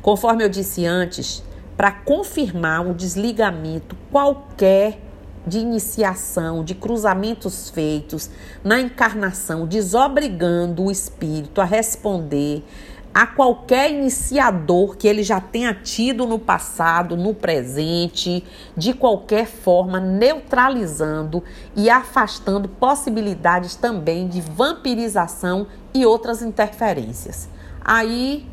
Conforme 0.02 0.44
eu 0.44 0.50
disse 0.50 0.86
antes, 0.86 1.44
para 1.78 1.92
confirmar 1.92 2.86
o 2.86 2.94
desligamento 2.94 3.96
qualquer 4.12 5.00
de 5.46 5.58
iniciação, 5.58 6.64
de 6.64 6.76
cruzamentos 6.76 7.70
feitos 7.70 8.30
na 8.64 8.80
encarnação, 8.80 9.66
desobrigando 9.66 10.84
o 10.84 10.92
espírito 10.92 11.62
a 11.62 11.66
responder 11.66 12.64
a 13.14 13.28
qualquer 13.28 13.92
iniciador 13.92 14.96
que 14.96 15.08
ele 15.08 15.22
já 15.22 15.42
tenha 15.42 15.74
tido 15.74 16.26
no 16.26 16.40
passado, 16.40 17.18
no 17.18 17.34
presente, 17.34 18.44
de 18.76 18.94
qualquer 18.94 19.48
forma, 19.48 20.00
neutralizando 20.00 21.44
e 21.76 21.90
afastando 21.90 22.70
possibilidades 22.70 23.76
também 23.76 24.30
de 24.30 24.40
vampirização 24.40 25.68
e 25.94 26.06
outras 26.06 26.42
interferências. 26.42 27.50
Aí, 27.84 28.48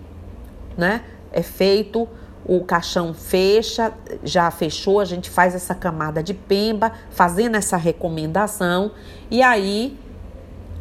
né, 0.77 1.05
é 1.33 1.43
feito 1.43 2.09
o 2.49 2.64
caixão 2.64 3.12
fecha, 3.12 3.93
já 4.25 4.51
fechou, 4.51 5.01
a 5.01 5.05
gente 5.05 5.29
faz 5.29 5.55
essa 5.55 5.75
camada 5.75 6.23
de 6.23 6.33
pemba, 6.33 6.93
fazendo 7.11 7.57
essa 7.57 7.77
recomendação, 7.77 8.93
e 9.31 9.43
aí, 9.43 9.99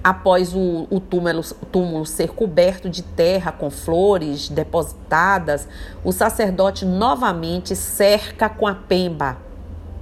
após 0.01 0.53
o, 0.55 0.87
o, 0.89 1.01
túmulo, 1.01 1.41
o 1.61 1.65
túmulo 1.65 2.05
ser 2.05 2.29
coberto 2.29 2.89
de 2.89 3.03
terra 3.03 3.51
com 3.51 3.69
flores 3.69 4.47
depositadas, 4.47 5.67
o 6.05 6.13
sacerdote 6.13 6.85
novamente 6.85 7.75
cerca 7.75 8.47
com 8.47 8.65
a 8.65 8.73
pemba. 8.73 9.37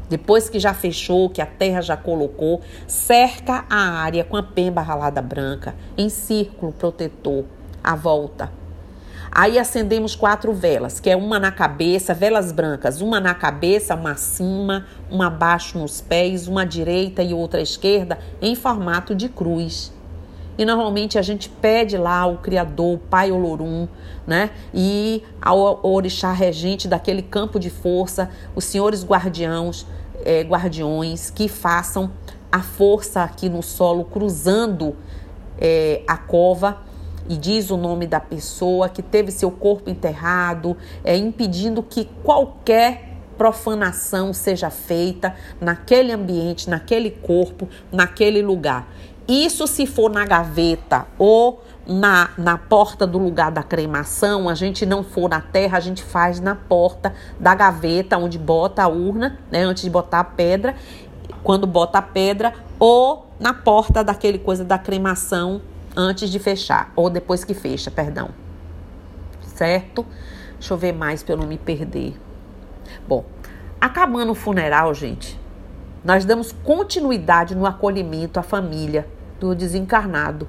Depois 0.07 0.47
que 0.47 0.59
já 0.59 0.71
fechou, 0.71 1.31
que 1.31 1.41
a 1.41 1.47
terra 1.47 1.81
já 1.81 1.97
colocou, 1.97 2.61
cerca 2.85 3.65
a 3.67 4.03
área 4.03 4.23
com 4.23 4.37
a 4.37 4.43
pemba 4.43 4.81
ralada 4.81 5.19
branca, 5.19 5.73
em 5.97 6.09
círculo 6.09 6.71
protetor, 6.71 7.43
à 7.83 7.95
volta. 7.95 8.64
Aí 9.37 9.59
acendemos 9.59 10.15
quatro 10.15 10.53
velas, 10.53 11.01
que 11.01 11.09
é 11.09 11.15
uma 11.17 11.37
na 11.37 11.51
cabeça, 11.51 12.13
velas 12.13 12.53
brancas, 12.53 13.01
uma 13.01 13.19
na 13.19 13.35
cabeça, 13.35 13.93
uma 13.93 14.11
acima, 14.11 14.85
uma 15.11 15.27
abaixo 15.27 15.77
nos 15.77 15.99
pés, 15.99 16.47
uma 16.47 16.65
direita 16.65 17.21
e 17.21 17.33
outra 17.33 17.61
esquerda, 17.61 18.17
em 18.41 18.55
formato 18.55 19.13
de 19.13 19.27
cruz. 19.27 19.91
E 20.57 20.63
normalmente 20.63 21.19
a 21.19 21.21
gente 21.21 21.49
pede 21.49 21.97
lá 21.97 22.19
ao 22.19 22.37
Criador, 22.37 22.95
o 22.95 22.97
Pai 22.97 23.29
Olorum, 23.29 23.89
né? 24.25 24.51
E 24.73 25.21
ao 25.41 25.85
orixá 25.85 26.31
regente 26.31 26.87
daquele 26.87 27.21
campo 27.21 27.59
de 27.59 27.69
força, 27.69 28.29
os 28.55 28.63
senhores 28.63 29.03
guardiãos, 29.03 29.85
é, 30.23 30.43
guardiões, 30.43 31.29
que 31.29 31.49
façam 31.49 32.09
a 32.49 32.61
força 32.61 33.21
aqui 33.21 33.49
no 33.49 33.61
solo, 33.61 34.05
cruzando 34.05 34.95
é, 35.59 36.03
a 36.07 36.15
cova 36.15 36.85
e 37.27 37.37
diz 37.37 37.69
o 37.71 37.77
nome 37.77 38.07
da 38.07 38.19
pessoa 38.19 38.89
que 38.89 39.01
teve 39.01 39.31
seu 39.31 39.49
corpo 39.51 39.89
enterrado, 39.89 40.77
é, 41.03 41.15
impedindo 41.15 41.81
que 41.81 42.05
qualquer 42.23 43.15
profanação 43.37 44.33
seja 44.33 44.69
feita 44.69 45.35
naquele 45.59 46.11
ambiente, 46.11 46.69
naquele 46.69 47.11
corpo, 47.11 47.67
naquele 47.91 48.41
lugar. 48.41 48.87
Isso 49.27 49.65
se 49.65 49.87
for 49.87 50.09
na 50.11 50.23
gaveta 50.23 51.07
ou 51.17 51.61
na, 51.87 52.29
na 52.37 52.57
porta 52.57 53.07
do 53.07 53.17
lugar 53.17 53.51
da 53.51 53.63
cremação, 53.63 54.47
a 54.47 54.53
gente 54.53 54.85
não 54.85 55.03
for 55.03 55.29
na 55.29 55.41
terra, 55.41 55.77
a 55.77 55.81
gente 55.81 56.03
faz 56.03 56.39
na 56.39 56.55
porta 56.55 57.13
da 57.39 57.55
gaveta 57.55 58.17
onde 58.17 58.37
bota 58.37 58.83
a 58.83 58.87
urna, 58.87 59.39
né, 59.51 59.63
antes 59.63 59.83
de 59.83 59.89
botar 59.89 60.19
a 60.19 60.23
pedra, 60.23 60.75
quando 61.43 61.65
bota 61.65 61.97
a 61.97 62.01
pedra, 62.01 62.53
ou 62.79 63.27
na 63.39 63.53
porta 63.53 64.03
daquele 64.03 64.37
coisa 64.37 64.63
da 64.63 64.77
cremação 64.77 65.61
antes 65.95 66.29
de 66.29 66.39
fechar, 66.39 66.91
ou 66.95 67.09
depois 67.09 67.43
que 67.43 67.53
fecha, 67.53 67.89
perdão. 67.89 68.29
Certo? 69.41 70.05
Deixa 70.59 70.73
eu 70.73 70.77
ver 70.77 70.93
mais 70.93 71.23
para 71.23 71.33
eu 71.33 71.37
não 71.37 71.47
me 71.47 71.57
perder. 71.57 72.19
Bom, 73.07 73.25
acabando 73.79 74.31
o 74.31 74.35
funeral, 74.35 74.93
gente, 74.93 75.39
nós 76.03 76.25
damos 76.25 76.51
continuidade 76.51 77.55
no 77.55 77.65
acolhimento 77.65 78.39
à 78.39 78.43
família 78.43 79.07
do 79.39 79.55
desencarnado 79.55 80.47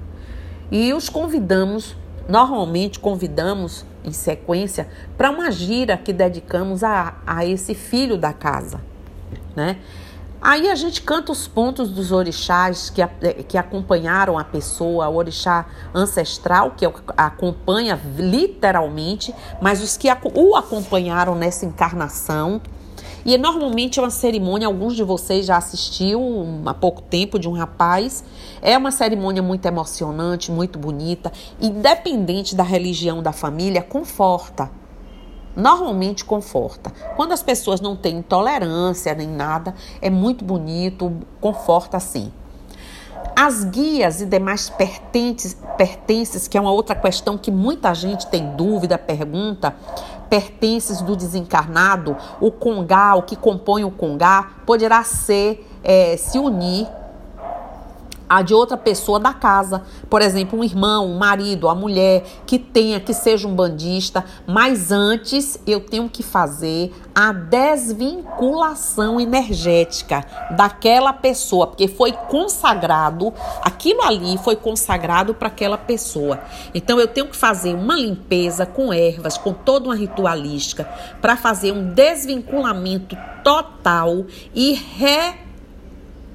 e 0.71 0.93
os 0.93 1.09
convidamos, 1.09 1.95
normalmente 2.27 2.99
convidamos 2.99 3.85
em 4.03 4.11
sequência, 4.11 4.87
para 5.17 5.29
uma 5.29 5.51
gira 5.51 5.97
que 5.97 6.13
dedicamos 6.13 6.83
a, 6.83 7.15
a 7.25 7.45
esse 7.45 7.75
filho 7.75 8.17
da 8.17 8.31
casa, 8.31 8.79
né? 9.55 9.77
Aí 10.39 10.69
a 10.69 10.75
gente 10.75 11.01
canta 11.01 11.31
os 11.31 11.47
pontos 11.47 11.89
dos 11.89 12.11
orixás 12.11 12.91
que, 12.91 13.01
que 13.47 13.57
acompanharam 13.57 14.37
a 14.37 14.43
pessoa, 14.43 15.09
o 15.09 15.15
orixá 15.15 15.65
ancestral, 15.93 16.71
que 16.77 16.85
acompanha 17.17 17.99
literalmente, 18.15 19.33
mas 19.59 19.81
os 19.81 19.97
que 19.97 20.07
o 20.35 20.55
acompanharam 20.55 21.33
nessa 21.33 21.65
encarnação. 21.65 22.61
E 23.25 23.37
normalmente 23.37 23.99
é 23.99 24.01
uma 24.01 24.11
cerimônia, 24.11 24.67
alguns 24.67 24.95
de 24.95 25.03
vocês 25.03 25.45
já 25.45 25.57
assistiu 25.57 26.21
há 26.65 26.73
pouco 26.73 27.01
tempo 27.01 27.39
de 27.39 27.49
um 27.49 27.51
rapaz. 27.51 28.23
É 28.61 28.77
uma 28.77 28.91
cerimônia 28.91 29.41
muito 29.41 29.65
emocionante, 29.65 30.51
muito 30.51 30.77
bonita, 30.77 31.31
independente 31.59 32.55
da 32.55 32.63
religião 32.63 33.21
da 33.21 33.33
família, 33.33 33.81
conforta 33.81 34.71
normalmente 35.57 36.23
conforta. 36.23 36.93
Quando 37.15 37.31
as 37.31 37.41
pessoas 37.41 37.81
não 37.81 37.95
têm 37.95 38.17
intolerância 38.17 39.15
nem 39.15 39.27
nada, 39.27 39.73
é 39.99 40.09
muito 40.09 40.45
bonito, 40.45 41.11
conforta 41.41 41.99
sim. 41.99 42.31
As 43.35 43.63
guias 43.63 44.21
e 44.21 44.25
demais 44.25 44.69
pertences, 44.69 45.57
pertences, 45.75 46.47
que 46.47 46.57
é 46.57 46.61
uma 46.61 46.71
outra 46.71 46.95
questão 46.95 47.37
que 47.37 47.49
muita 47.49 47.93
gente 47.93 48.27
tem 48.27 48.55
dúvida, 48.55 48.97
pergunta, 48.97 49.75
pertences 50.29 51.01
do 51.01 51.15
desencarnado, 51.15 52.15
o 52.39 52.51
congá, 52.51 53.15
o 53.15 53.23
que 53.23 53.35
compõe 53.35 53.83
o 53.83 53.91
congá, 53.91 54.57
poderá 54.65 55.03
ser, 55.03 55.67
é, 55.83 56.17
se 56.17 56.37
unir 56.37 56.87
a 58.29 58.41
de 58.41 58.53
outra 58.53 58.77
pessoa 58.77 59.19
da 59.19 59.33
casa. 59.33 59.83
Por 60.09 60.21
exemplo, 60.21 60.59
um 60.59 60.63
irmão, 60.63 61.07
um 61.07 61.17
marido, 61.17 61.69
a 61.69 61.75
mulher 61.75 62.23
que 62.45 62.59
tenha, 62.59 62.99
que 62.99 63.13
seja 63.13 63.47
um 63.47 63.55
bandista, 63.55 64.25
mas 64.45 64.91
antes 64.91 65.59
eu 65.65 65.79
tenho 65.79 66.09
que 66.09 66.23
fazer 66.23 66.93
a 67.13 67.31
desvinculação 67.31 69.19
energética 69.19 70.23
daquela 70.51 71.13
pessoa, 71.13 71.67
porque 71.67 71.87
foi 71.87 72.11
consagrado, 72.11 73.33
aquilo 73.61 74.03
ali 74.03 74.37
foi 74.37 74.55
consagrado 74.55 75.33
para 75.33 75.47
aquela 75.47 75.77
pessoa. 75.77 76.39
Então 76.73 76.99
eu 76.99 77.07
tenho 77.07 77.27
que 77.27 77.35
fazer 77.35 77.73
uma 77.73 77.95
limpeza 77.95 78.65
com 78.65 78.93
ervas, 78.93 79.37
com 79.37 79.53
toda 79.53 79.85
uma 79.85 79.95
ritualística, 79.95 80.87
para 81.21 81.35
fazer 81.35 81.71
um 81.71 81.93
desvinculamento 81.93 83.17
total 83.43 84.25
e 84.53 84.73
re 84.73 85.46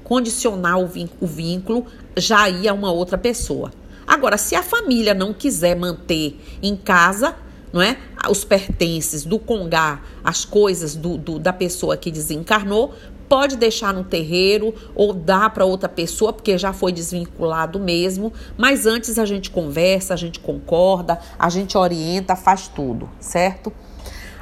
condicionar 0.03 0.79
o 0.79 0.87
vínculo 1.25 1.85
já 2.17 2.49
ir 2.49 2.67
a 2.67 2.73
uma 2.73 2.91
outra 2.91 3.17
pessoa. 3.17 3.71
Agora, 4.05 4.37
se 4.37 4.55
a 4.55 4.61
família 4.61 5.13
não 5.13 5.33
quiser 5.33 5.75
manter 5.75 6.39
em 6.61 6.75
casa, 6.75 7.35
não 7.71 7.81
é, 7.81 7.97
os 8.29 8.43
pertences 8.43 9.25
do 9.25 9.39
congá, 9.39 10.01
as 10.23 10.45
coisas 10.45 10.95
do, 10.95 11.17
do 11.17 11.39
da 11.39 11.51
pessoa 11.51 11.97
que 11.97 12.11
desencarnou, 12.11 12.93
pode 13.27 13.57
deixar 13.57 13.93
no 13.93 14.03
terreiro 14.03 14.75
ou 14.93 15.11
dar 15.13 15.49
para 15.51 15.65
outra 15.65 15.89
pessoa, 15.89 16.31
porque 16.31 16.55
já 16.57 16.71
foi 16.71 16.91
desvinculado 16.91 17.79
mesmo. 17.79 18.31
Mas 18.57 18.85
antes 18.85 19.17
a 19.17 19.25
gente 19.25 19.49
conversa, 19.49 20.13
a 20.13 20.17
gente 20.17 20.39
concorda, 20.39 21.19
a 21.39 21.49
gente 21.49 21.75
orienta, 21.77 22.35
faz 22.35 22.67
tudo, 22.67 23.09
certo? 23.19 23.73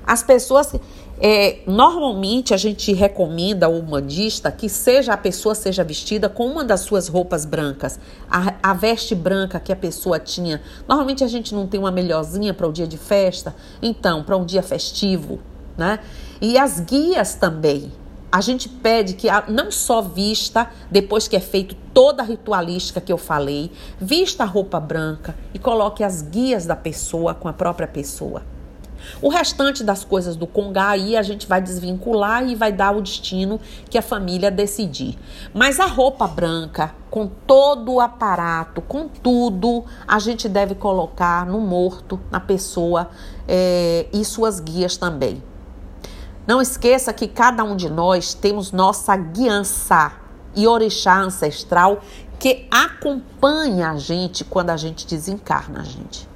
As 0.06 0.24
pessoas 0.24 0.74
é, 1.24 1.60
normalmente 1.68 2.52
a 2.52 2.58
gente 2.58 2.92
recomenda 2.94 3.68
ao 3.68 3.74
humanista 3.74 4.52
que 4.52 4.68
seja 4.68 5.14
a 5.14 5.18
pessoa 5.18 5.54
seja 5.54 5.84
vestida 5.84 6.28
com 6.28 6.48
uma 6.48 6.66
das 6.66 6.80
suas 6.82 7.08
roupas 7.08 7.46
brancas, 7.46 8.00
a, 8.28 8.56
a 8.64 8.74
veste 8.74 9.14
branca 9.14 9.60
que 9.60 9.72
a 9.72 9.76
pessoa 9.76 10.20
tinha. 10.20 10.60
Normalmente 10.88 11.24
a 11.24 11.28
gente 11.28 11.54
não 11.54 11.68
tem 11.68 11.80
uma 11.80 11.92
melhorzinha 11.92 12.56
para 12.56 12.68
o 12.68 12.74
dia 12.74 12.88
de 12.88 12.98
festa, 12.98 13.56
então 13.84 14.24
para 14.24 14.36
um 14.36 14.44
dia 14.44 14.64
festivo, 14.64 15.40
né? 15.78 16.00
E 16.42 16.58
as 16.58 16.80
guias 16.80 17.36
também. 17.36 17.92
A 18.32 18.42
gente 18.42 18.68
pede 18.68 19.14
que 19.14 19.30
a, 19.30 19.44
não 19.48 19.70
só 19.70 20.02
vista, 20.02 20.72
depois 20.90 21.28
que 21.28 21.36
é 21.36 21.40
feito 21.40 21.76
toda 21.94 22.24
a 22.24 22.26
ritualística 22.26 23.00
que 23.00 23.12
eu 23.12 23.18
falei, 23.18 23.70
vista 24.00 24.44
a 24.44 24.48
roupa 24.48 24.80
branca 24.80 25.36
e 25.54 25.60
coloque 25.60 26.04
as 26.04 26.24
guias 26.24 26.66
da 26.66 26.76
pessoa 26.76 27.36
com 27.36 27.48
a 27.48 27.54
própria 27.54 27.88
pessoa. 27.88 28.42
O 29.22 29.30
restante 29.30 29.84
das 29.84 30.04
coisas 30.04 30.36
do 30.36 30.48
Congá 30.48 30.90
aí 30.90 31.16
a 31.16 31.22
gente 31.22 31.48
vai 31.48 31.62
desvincular 31.62 32.48
e 32.48 32.56
vai 32.56 32.72
dar 32.72 32.96
o 32.96 33.02
destino 33.02 33.60
que 33.90 33.98
a 33.98 34.02
família 34.02 34.52
decidir. 34.52 35.18
Mas 35.54 35.80
a 35.80 35.86
roupa 35.86 36.28
branca, 36.28 36.94
com 37.10 37.28
todo 37.28 37.94
o 37.94 38.00
aparato, 38.00 38.82
com 38.82 39.08
tudo, 39.08 39.84
a 40.08 40.20
gente 40.20 40.48
deve 40.48 40.76
colocar 40.76 41.46
no 41.46 41.60
morto, 41.60 42.20
na 42.30 42.40
pessoa 42.40 43.10
é, 43.48 44.08
e 44.14 44.24
suas 44.24 44.60
guias 44.60 44.98
também. 44.98 45.44
Não 46.48 46.62
esqueça 46.62 47.14
que 47.14 47.28
cada 47.28 47.64
um 47.64 47.76
de 47.76 47.90
nós 47.90 48.34
temos 48.34 48.72
nossa 48.72 49.16
guiança 49.16 50.14
e 50.56 50.68
orixá 50.68 51.20
ancestral 51.20 52.02
que 52.40 52.68
acompanha 52.72 53.92
a 53.92 53.98
gente 53.98 54.44
quando 54.44 54.72
a 54.72 54.78
gente 54.78 55.06
desencarna, 55.06 55.84
gente. 55.84 56.28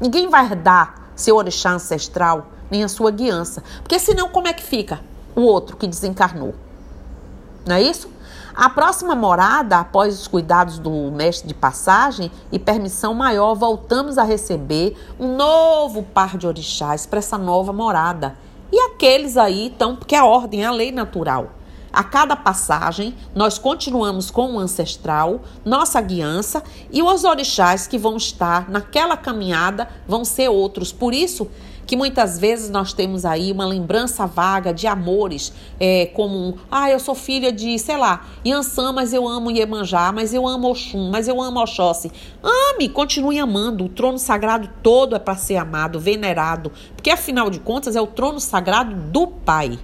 Ninguém 0.00 0.28
vai 0.28 0.46
herdar 0.46 1.05
seu 1.16 1.34
orixá 1.36 1.72
ancestral 1.72 2.46
nem 2.70 2.84
a 2.84 2.88
sua 2.88 3.10
guiança, 3.10 3.62
porque 3.82 3.98
senão 3.98 4.28
como 4.28 4.46
é 4.46 4.52
que 4.52 4.62
fica 4.62 5.00
o 5.34 5.40
outro 5.40 5.76
que 5.76 5.86
desencarnou? 5.86 6.54
Não 7.66 7.74
é 7.74 7.82
isso? 7.82 8.08
A 8.54 8.70
próxima 8.70 9.14
morada, 9.14 9.78
após 9.80 10.18
os 10.18 10.26
cuidados 10.26 10.78
do 10.78 10.90
mestre 11.12 11.46
de 11.46 11.52
passagem 11.52 12.30
e 12.50 12.58
permissão 12.58 13.12
maior, 13.12 13.54
voltamos 13.54 14.16
a 14.16 14.22
receber 14.22 14.96
um 15.20 15.36
novo 15.36 16.02
par 16.02 16.38
de 16.38 16.46
orixás 16.46 17.04
para 17.04 17.18
essa 17.18 17.36
nova 17.36 17.70
morada. 17.70 18.34
E 18.72 18.78
aqueles 18.80 19.36
aí 19.36 19.66
estão, 19.66 19.94
porque 19.94 20.14
a 20.14 20.24
ordem 20.24 20.64
é 20.64 20.66
a 20.66 20.70
lei 20.70 20.90
natural. 20.90 21.50
A 21.96 22.04
cada 22.04 22.36
passagem, 22.36 23.14
nós 23.34 23.56
continuamos 23.56 24.30
com 24.30 24.52
o 24.52 24.58
ancestral, 24.58 25.40
nossa 25.64 25.98
guiança 25.98 26.62
e 26.92 27.02
os 27.02 27.24
orixás 27.24 27.86
que 27.86 27.96
vão 27.96 28.18
estar 28.18 28.68
naquela 28.68 29.16
caminhada 29.16 29.88
vão 30.06 30.22
ser 30.22 30.50
outros. 30.50 30.92
Por 30.92 31.14
isso 31.14 31.48
que 31.86 31.96
muitas 31.96 32.38
vezes 32.38 32.68
nós 32.68 32.92
temos 32.92 33.24
aí 33.24 33.50
uma 33.50 33.64
lembrança 33.64 34.26
vaga 34.26 34.74
de 34.74 34.86
amores, 34.86 35.54
é, 35.80 36.04
como 36.12 36.58
ah, 36.70 36.90
eu 36.90 37.00
sou 37.00 37.14
filha 37.14 37.50
de, 37.50 37.78
sei 37.78 37.96
lá, 37.96 38.26
Yansan, 38.44 38.92
mas 38.92 39.14
eu 39.14 39.26
amo 39.26 39.50
Iemanjá, 39.50 40.12
mas 40.12 40.34
eu 40.34 40.46
amo 40.46 40.68
Oxum, 40.68 41.08
mas 41.10 41.26
eu 41.28 41.40
amo 41.40 41.60
Oxóssi. 41.60 42.12
Ame, 42.42 42.90
continue 42.90 43.38
amando. 43.38 43.86
O 43.86 43.88
trono 43.88 44.18
sagrado 44.18 44.68
todo 44.82 45.16
é 45.16 45.18
para 45.18 45.36
ser 45.36 45.56
amado, 45.56 45.98
venerado, 45.98 46.70
porque 46.94 47.08
afinal 47.08 47.48
de 47.48 47.58
contas 47.58 47.96
é 47.96 48.00
o 48.02 48.06
trono 48.06 48.38
sagrado 48.38 48.94
do 48.94 49.26
Pai. 49.26 49.78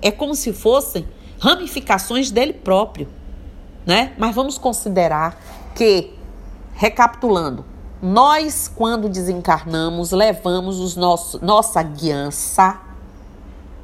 É 0.00 0.12
como 0.12 0.36
se 0.36 0.52
fossem 0.52 1.04
ramificações 1.38 2.30
dele 2.30 2.52
próprio, 2.52 3.08
né? 3.84 4.12
Mas 4.18 4.34
vamos 4.34 4.58
considerar 4.58 5.40
que, 5.74 6.14
recapitulando, 6.74 7.64
nós, 8.02 8.70
quando 8.74 9.08
desencarnamos, 9.08 10.12
levamos 10.12 10.78
os 10.78 10.96
nossos, 10.96 11.40
nossa 11.40 11.82
guiança. 11.82 12.80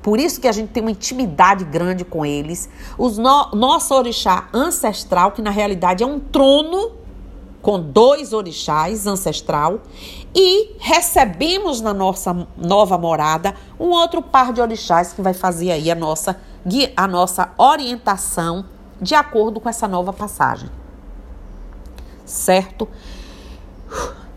Por 0.03 0.19
isso 0.19 0.41
que 0.41 0.49
a 0.49 0.53
gente 0.53 0.71
tem 0.71 0.83
uma 0.83 0.91
intimidade 0.91 1.65
grande 1.65 2.05
com 2.05 2.27
eles. 2.27 2.69
Os 2.99 3.17
no, 3.17 3.51
nosso 3.53 3.95
orixá 3.95 4.49
ancestral, 4.53 5.33
que 5.33 5.41
na 5.41 5.51
realidade 5.51 6.03
é 6.03 6.07
um 6.07 6.19
trono 6.19 6.93
com 7.63 7.81
dois 7.81 8.33
orixás 8.33 9.07
ancestral. 9.07 9.81
E 10.35 10.77
recebemos 10.79 11.81
na 11.81 11.95
nossa 11.95 12.47
nova 12.57 12.99
morada 12.99 13.55
um 13.79 13.91
outro 13.91 14.21
par 14.21 14.53
de 14.53 14.61
orixás 14.61 15.13
que 15.13 15.23
vai 15.23 15.33
fazer 15.33 15.71
aí 15.71 15.91
a 15.91 15.95
nossa 15.95 16.39
a 16.97 17.07
nossa 17.07 17.51
orientação 17.59 18.65
de 19.01 19.15
acordo 19.15 19.61
com 19.61 19.69
essa 19.69 19.89
nova 19.89 20.13
passagem. 20.13 20.71
Certo? 22.25 22.89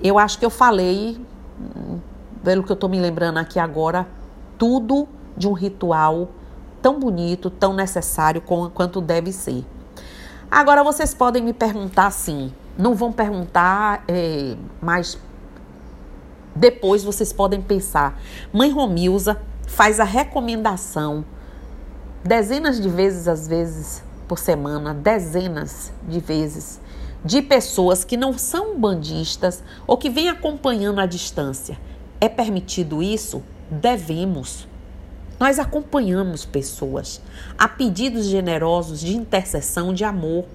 Eu 0.01 0.17
acho 0.17 0.37
que 0.39 0.45
eu 0.45 0.49
falei, 0.49 1.23
pelo 2.43 2.63
que 2.63 2.71
eu 2.71 2.75
estou 2.75 2.89
me 2.89 2.99
lembrando 2.99 3.37
aqui 3.37 3.59
agora, 3.59 4.07
tudo 4.57 5.07
de 5.37 5.47
um 5.47 5.53
ritual 5.53 6.29
tão 6.81 6.99
bonito, 6.99 7.49
tão 7.49 7.73
necessário 7.73 8.41
quanto 8.41 9.01
deve 9.01 9.31
ser. 9.31 9.65
Agora 10.49 10.83
vocês 10.83 11.13
podem 11.13 11.43
me 11.43 11.53
perguntar 11.53 12.07
assim, 12.07 12.53
não 12.77 12.93
vão 12.93 13.11
perguntar, 13.11 14.03
é, 14.07 14.55
mas 14.81 15.17
depois 16.55 17.03
vocês 17.03 17.33
podem 17.33 17.61
pensar. 17.61 18.19
Mãe 18.53 18.71
Romilza 18.71 19.41
faz 19.67 19.99
a 19.99 20.03
recomendação 20.03 21.25
dezenas 22.25 22.81
de 22.81 22.89
vezes, 22.89 23.27
às 23.27 23.47
vezes, 23.47 24.03
por 24.27 24.39
semana, 24.39 24.95
dezenas 24.95 25.93
de 26.09 26.19
vezes, 26.19 26.81
de 27.23 27.39
pessoas 27.39 28.03
que 28.03 28.17
não 28.17 28.35
são 28.35 28.79
bandistas 28.79 29.63
ou 29.85 29.95
que 29.95 30.09
vêm 30.09 30.27
acompanhando 30.27 30.99
à 30.99 31.05
distância. 31.05 31.77
É 32.19 32.27
permitido 32.27 33.03
isso? 33.03 33.43
Devemos. 33.69 34.67
Nós 35.39 35.59
acompanhamos 35.59 36.45
pessoas 36.45 37.21
a 37.57 37.67
pedidos 37.67 38.25
generosos 38.25 39.01
de 39.01 39.15
intercessão, 39.15 39.93
de 39.93 40.03
amor. 40.03 40.45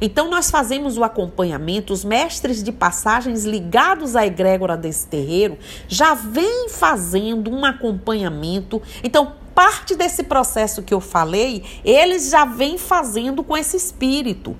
Então, 0.00 0.30
nós 0.30 0.50
fazemos 0.50 0.96
o 0.96 1.04
acompanhamento, 1.04 1.92
os 1.92 2.04
mestres 2.04 2.62
de 2.62 2.70
passagens 2.72 3.44
ligados 3.44 4.14
à 4.14 4.24
egrégora 4.24 4.76
desse 4.76 5.06
terreiro 5.06 5.58
já 5.88 6.14
vêm 6.14 6.68
fazendo 6.68 7.50
um 7.50 7.64
acompanhamento. 7.64 8.80
Então, 9.02 9.32
parte 9.58 9.96
desse 9.96 10.22
processo 10.22 10.84
que 10.84 10.94
eu 10.94 11.00
falei, 11.00 11.64
eles 11.84 12.30
já 12.30 12.44
vêm 12.44 12.78
fazendo 12.78 13.42
com 13.42 13.56
esse 13.56 13.76
espírito. 13.76 14.56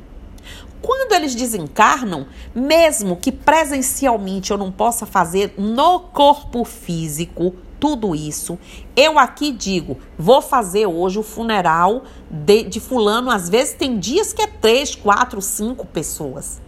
Quando 0.83 1.13
eles 1.13 1.37
desencarnam, 1.37 2.27
mesmo 2.53 3.15
que 3.15 3.31
presencialmente 3.31 4.51
eu 4.51 4.59
não 4.59 4.73
possa 4.73 5.07
fazer 5.07 5.55
no 5.57 6.01
corpo 6.01 6.65
físico 6.65 7.55
tudo 7.79 8.13
isso, 8.13 8.59
eu 8.97 9.21
aqui 9.21 9.53
digo, 9.53 9.99
vou 10.19 10.43
fazer 10.43 10.87
hoje 10.87 11.21
o 11.21 11.23
funeral 11.23 12.03
de, 12.29 12.65
de 12.65 12.81
fulano. 12.81 13.31
Às 13.31 13.49
vezes 13.49 13.75
tem 13.75 14.01
dias 14.01 14.33
que 14.33 14.43
é 14.43 14.49
três, 14.49 14.97
quatro, 14.97 15.41
cinco 15.41 15.87
pessoas. 15.87 16.61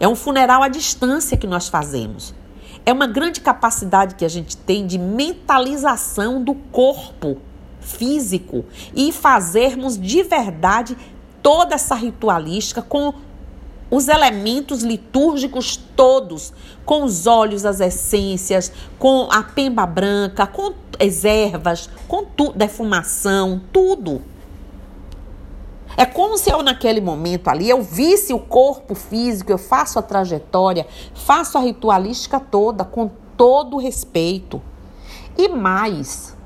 É 0.00 0.08
um 0.08 0.16
funeral 0.16 0.62
à 0.62 0.68
distância 0.68 1.36
que 1.36 1.46
nós 1.46 1.68
fazemos. 1.68 2.34
É 2.88 2.92
uma 2.94 3.06
grande 3.06 3.42
capacidade 3.42 4.14
que 4.14 4.24
a 4.24 4.30
gente 4.30 4.56
tem 4.56 4.86
de 4.86 4.96
mentalização 4.96 6.42
do 6.42 6.54
corpo 6.54 7.36
físico 7.82 8.64
e 8.94 9.12
fazermos 9.12 10.00
de 10.00 10.22
verdade 10.22 10.96
toda 11.42 11.74
essa 11.74 11.94
ritualística 11.94 12.80
com 12.80 13.12
os 13.90 14.08
elementos 14.08 14.82
litúrgicos 14.82 15.76
todos, 15.76 16.50
com 16.86 17.04
os 17.04 17.26
óleos, 17.26 17.66
as 17.66 17.78
essências, 17.78 18.72
com 18.98 19.28
a 19.30 19.42
pemba 19.42 19.84
branca, 19.84 20.46
com 20.46 20.72
as 20.98 21.26
ervas, 21.26 21.90
com 22.08 22.26
defumação, 22.56 23.60
tudo. 23.70 24.22
É 25.98 26.06
como 26.06 26.38
se 26.38 26.48
eu, 26.48 26.62
naquele 26.62 27.00
momento 27.00 27.48
ali, 27.48 27.68
eu 27.68 27.82
visse 27.82 28.32
o 28.32 28.38
corpo 28.38 28.94
físico, 28.94 29.50
eu 29.50 29.58
faço 29.58 29.98
a 29.98 30.02
trajetória, 30.02 30.86
faço 31.12 31.58
a 31.58 31.60
ritualística 31.60 32.38
toda, 32.38 32.84
com 32.84 33.10
todo 33.36 33.76
respeito. 33.78 34.62
E 35.36 35.48
mais, 35.48 36.36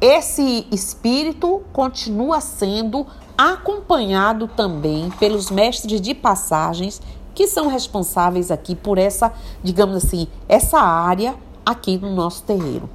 esse 0.00 0.66
espírito 0.72 1.62
continua 1.72 2.40
sendo 2.40 3.06
acompanhado 3.38 4.48
também 4.48 5.08
pelos 5.20 5.52
mestres 5.52 6.00
de 6.00 6.12
passagens 6.12 7.00
que 7.32 7.46
são 7.46 7.68
responsáveis 7.68 8.50
aqui 8.50 8.74
por 8.74 8.98
essa, 8.98 9.32
digamos 9.62 10.04
assim, 10.04 10.26
essa 10.48 10.80
área 10.80 11.36
aqui 11.64 11.96
no 11.96 12.12
nosso 12.12 12.42
terreiro. 12.42 12.90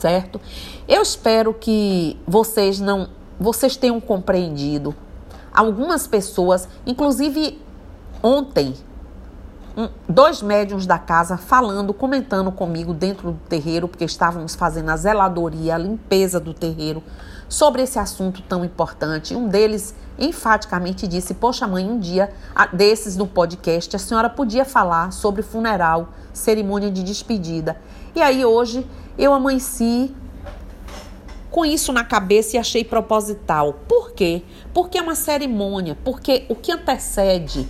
Certo? 0.00 0.40
Eu 0.88 1.00
espero 1.00 1.54
que 1.54 2.18
vocês 2.26 2.80
não 2.80 3.21
vocês 3.42 3.76
tenham 3.76 4.00
compreendido. 4.00 4.94
Algumas 5.52 6.06
pessoas, 6.06 6.68
inclusive 6.86 7.60
ontem, 8.22 8.74
um, 9.76 9.88
dois 10.08 10.42
médiums 10.42 10.86
da 10.86 10.98
casa 10.98 11.36
falando, 11.36 11.92
comentando 11.92 12.52
comigo 12.52 12.92
dentro 12.92 13.32
do 13.32 13.38
terreiro, 13.48 13.88
porque 13.88 14.04
estávamos 14.04 14.54
fazendo 14.54 14.90
a 14.90 14.96
zeladoria, 14.96 15.74
a 15.74 15.78
limpeza 15.78 16.38
do 16.38 16.54
terreiro, 16.54 17.02
sobre 17.48 17.82
esse 17.82 17.98
assunto 17.98 18.42
tão 18.42 18.64
importante. 18.64 19.34
Um 19.34 19.48
deles 19.48 19.94
enfaticamente 20.18 21.06
disse: 21.06 21.34
Poxa, 21.34 21.66
mãe, 21.66 21.88
um 21.88 21.98
dia 21.98 22.32
desses 22.72 23.16
no 23.16 23.26
podcast 23.26 23.94
a 23.96 23.98
senhora 23.98 24.28
podia 24.28 24.64
falar 24.64 25.12
sobre 25.12 25.42
funeral, 25.42 26.08
cerimônia 26.32 26.90
de 26.90 27.02
despedida. 27.02 27.76
E 28.14 28.20
aí 28.20 28.44
hoje 28.44 28.86
eu 29.18 29.32
amanheci 29.32 30.14
com 31.52 31.64
isso 31.66 31.92
na 31.92 32.02
cabeça 32.02 32.56
e 32.56 32.58
achei 32.58 32.82
proposital. 32.82 33.74
Por 33.86 34.12
quê? 34.12 34.42
Porque 34.72 34.98
é 34.98 35.02
uma 35.02 35.14
cerimônia, 35.14 35.96
porque 36.02 36.46
o 36.48 36.56
que 36.56 36.72
antecede 36.72 37.68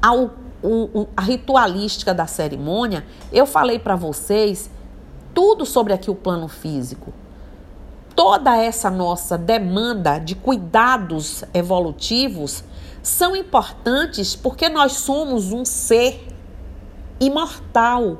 ao, 0.00 0.30
o, 0.62 1.06
a 1.16 1.22
ritualística 1.22 2.12
da 2.12 2.26
cerimônia, 2.26 3.04
eu 3.32 3.46
falei 3.46 3.78
para 3.78 3.96
vocês 3.96 4.70
tudo 5.32 5.64
sobre 5.64 5.94
aqui 5.94 6.10
o 6.10 6.14
plano 6.14 6.46
físico. 6.46 7.12
Toda 8.14 8.56
essa 8.56 8.90
nossa 8.90 9.36
demanda 9.36 10.18
de 10.18 10.34
cuidados 10.34 11.42
evolutivos 11.52 12.62
são 13.02 13.34
importantes 13.34 14.36
porque 14.36 14.68
nós 14.68 14.92
somos 14.92 15.50
um 15.50 15.64
ser 15.64 16.28
imortal. 17.18 18.18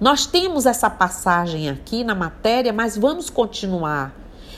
Nós 0.00 0.26
temos 0.26 0.66
essa 0.66 0.90
passagem 0.90 1.68
aqui 1.68 2.02
na 2.02 2.14
matéria, 2.14 2.72
mas 2.72 2.96
vamos 2.96 3.30
continuar. 3.30 4.12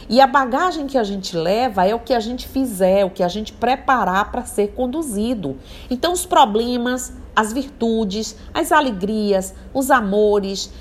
E 0.08 0.20
a 0.20 0.26
bagagem 0.26 0.86
que 0.86 0.96
a 0.96 1.04
gente 1.04 1.36
leva 1.36 1.84
é 1.84 1.94
o 1.94 1.98
que 1.98 2.14
a 2.14 2.20
gente 2.20 2.48
fizer, 2.48 3.04
o 3.04 3.10
que 3.10 3.22
a 3.22 3.28
gente 3.28 3.52
preparar 3.52 4.30
para 4.30 4.44
ser 4.44 4.68
conduzido. 4.68 5.56
Então, 5.90 6.12
os 6.12 6.24
problemas, 6.24 7.12
as 7.34 7.52
virtudes, 7.52 8.36
as 8.54 8.72
alegrias, 8.72 9.54
os 9.74 9.90
amores, 9.90 10.72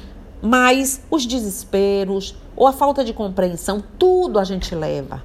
mas 0.42 1.02
os 1.10 1.26
desesperos 1.26 2.36
ou 2.56 2.68
a 2.68 2.74
falta 2.74 3.04
de 3.04 3.14
compreensão, 3.14 3.84
tudo 3.98 4.40
a 4.40 4.44
gente 4.44 4.74
leva. 4.76 5.24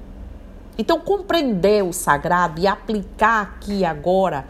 Então, 0.77 0.99
compreender 0.99 1.83
o 1.83 1.93
sagrado 1.93 2.59
e 2.59 2.67
aplicar 2.67 3.41
aqui 3.41 3.85
agora 3.85 4.45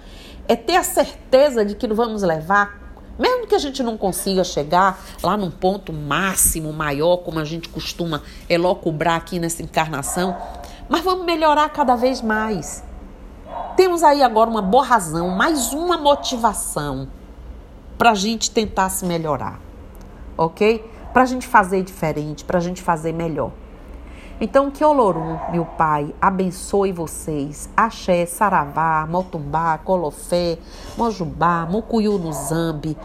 é 0.47 0.55
ter 0.55 0.77
a 0.77 0.83
certeza 0.83 1.65
de 1.65 1.75
que 1.75 1.87
vamos 1.87 2.23
levar, 2.23 2.80
mesmo 3.21 3.45
que 3.45 3.53
a 3.53 3.59
gente 3.59 3.83
não 3.83 3.95
consiga 3.95 4.43
chegar 4.43 4.99
lá 5.21 5.37
num 5.37 5.51
ponto 5.51 5.93
máximo, 5.93 6.73
maior, 6.73 7.17
como 7.17 7.37
a 7.37 7.45
gente 7.45 7.69
costuma 7.69 8.23
elocubrar 8.49 9.15
aqui 9.15 9.37
nessa 9.37 9.61
encarnação, 9.61 10.35
mas 10.89 11.03
vamos 11.03 11.23
melhorar 11.23 11.69
cada 11.69 11.95
vez 11.95 12.19
mais. 12.19 12.83
Temos 13.77 14.01
aí 14.01 14.23
agora 14.23 14.49
uma 14.49 14.61
boa 14.61 14.83
razão, 14.83 15.29
mais 15.29 15.71
uma 15.71 15.97
motivação 15.97 17.07
para 17.95 18.09
a 18.09 18.15
gente 18.15 18.49
tentar 18.49 18.89
se 18.89 19.05
melhorar, 19.05 19.59
ok? 20.35 20.83
Para 21.13 21.21
a 21.21 21.25
gente 21.25 21.45
fazer 21.45 21.83
diferente, 21.83 22.43
para 22.43 22.57
a 22.57 22.61
gente 22.61 22.81
fazer 22.81 23.13
melhor. 23.13 23.51
Então, 24.43 24.71
que 24.71 24.83
Olorum, 24.83 25.37
meu 25.51 25.63
Pai, 25.63 26.15
abençoe 26.19 26.91
vocês. 26.91 27.69
Axé, 27.77 28.25
Saravá, 28.25 29.05
Motumbá, 29.07 29.77
Colofé, 29.77 30.57
Mojubá, 30.97 31.67
Mucuyu 31.69 32.17
no 32.17 32.33
Zambi, 32.33 32.97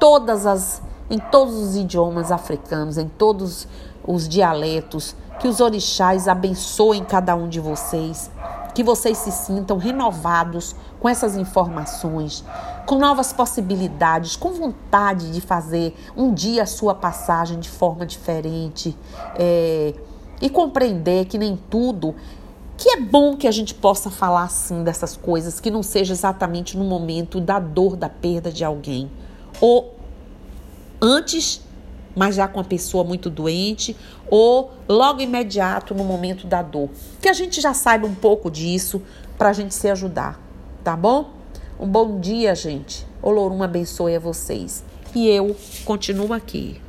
todas 0.00 0.46
as, 0.46 0.82
em 1.08 1.20
todos 1.20 1.54
os 1.54 1.76
idiomas 1.76 2.32
africanos, 2.32 2.98
em 2.98 3.06
todos 3.06 3.68
os 4.04 4.28
dialetos. 4.28 5.14
Que 5.38 5.46
os 5.46 5.60
orixás 5.60 6.26
abençoem 6.26 7.04
cada 7.04 7.36
um 7.36 7.48
de 7.48 7.60
vocês. 7.60 8.28
Que 8.74 8.82
vocês 8.82 9.16
se 9.18 9.30
sintam 9.30 9.78
renovados 9.78 10.74
com 10.98 11.08
essas 11.08 11.36
informações, 11.36 12.44
com 12.84 12.96
novas 12.96 13.32
possibilidades, 13.32 14.34
com 14.34 14.50
vontade 14.50 15.30
de 15.30 15.40
fazer 15.40 15.96
um 16.16 16.34
dia 16.34 16.64
a 16.64 16.66
sua 16.66 16.96
passagem 16.96 17.60
de 17.60 17.70
forma 17.70 18.04
diferente. 18.04 18.96
É, 19.36 19.94
e 20.40 20.48
compreender 20.48 21.26
que 21.26 21.38
nem 21.38 21.56
tudo 21.68 22.14
que 22.80 22.88
é 22.88 23.00
bom 23.00 23.36
que 23.36 23.46
a 23.46 23.50
gente 23.50 23.74
possa 23.74 24.10
falar 24.10 24.44
assim 24.44 24.82
dessas 24.82 25.14
coisas, 25.14 25.60
que 25.60 25.70
não 25.70 25.82
seja 25.82 26.14
exatamente 26.14 26.78
no 26.78 26.84
momento 26.84 27.38
da 27.38 27.58
dor, 27.58 27.94
da 27.94 28.08
perda 28.08 28.50
de 28.50 28.64
alguém. 28.64 29.10
Ou 29.60 29.94
antes, 30.98 31.60
mas 32.16 32.34
já 32.34 32.48
com 32.48 32.58
a 32.58 32.64
pessoa 32.64 33.04
muito 33.04 33.28
doente, 33.28 33.94
ou 34.30 34.72
logo 34.88 35.20
imediato 35.20 35.94
no 35.94 36.04
momento 36.04 36.46
da 36.46 36.62
dor. 36.62 36.88
Que 37.20 37.28
a 37.28 37.34
gente 37.34 37.60
já 37.60 37.74
saiba 37.74 38.06
um 38.06 38.14
pouco 38.14 38.50
disso 38.50 39.02
para 39.36 39.50
a 39.50 39.52
gente 39.52 39.74
se 39.74 39.90
ajudar, 39.90 40.40
tá 40.82 40.96
bom? 40.96 41.32
Um 41.78 41.86
bom 41.86 42.18
dia, 42.18 42.54
gente. 42.54 43.06
Olorum 43.22 43.62
abençoe 43.62 44.16
a 44.16 44.20
vocês. 44.20 44.82
E 45.14 45.28
eu 45.28 45.54
continuo 45.84 46.32
aqui. 46.32 46.80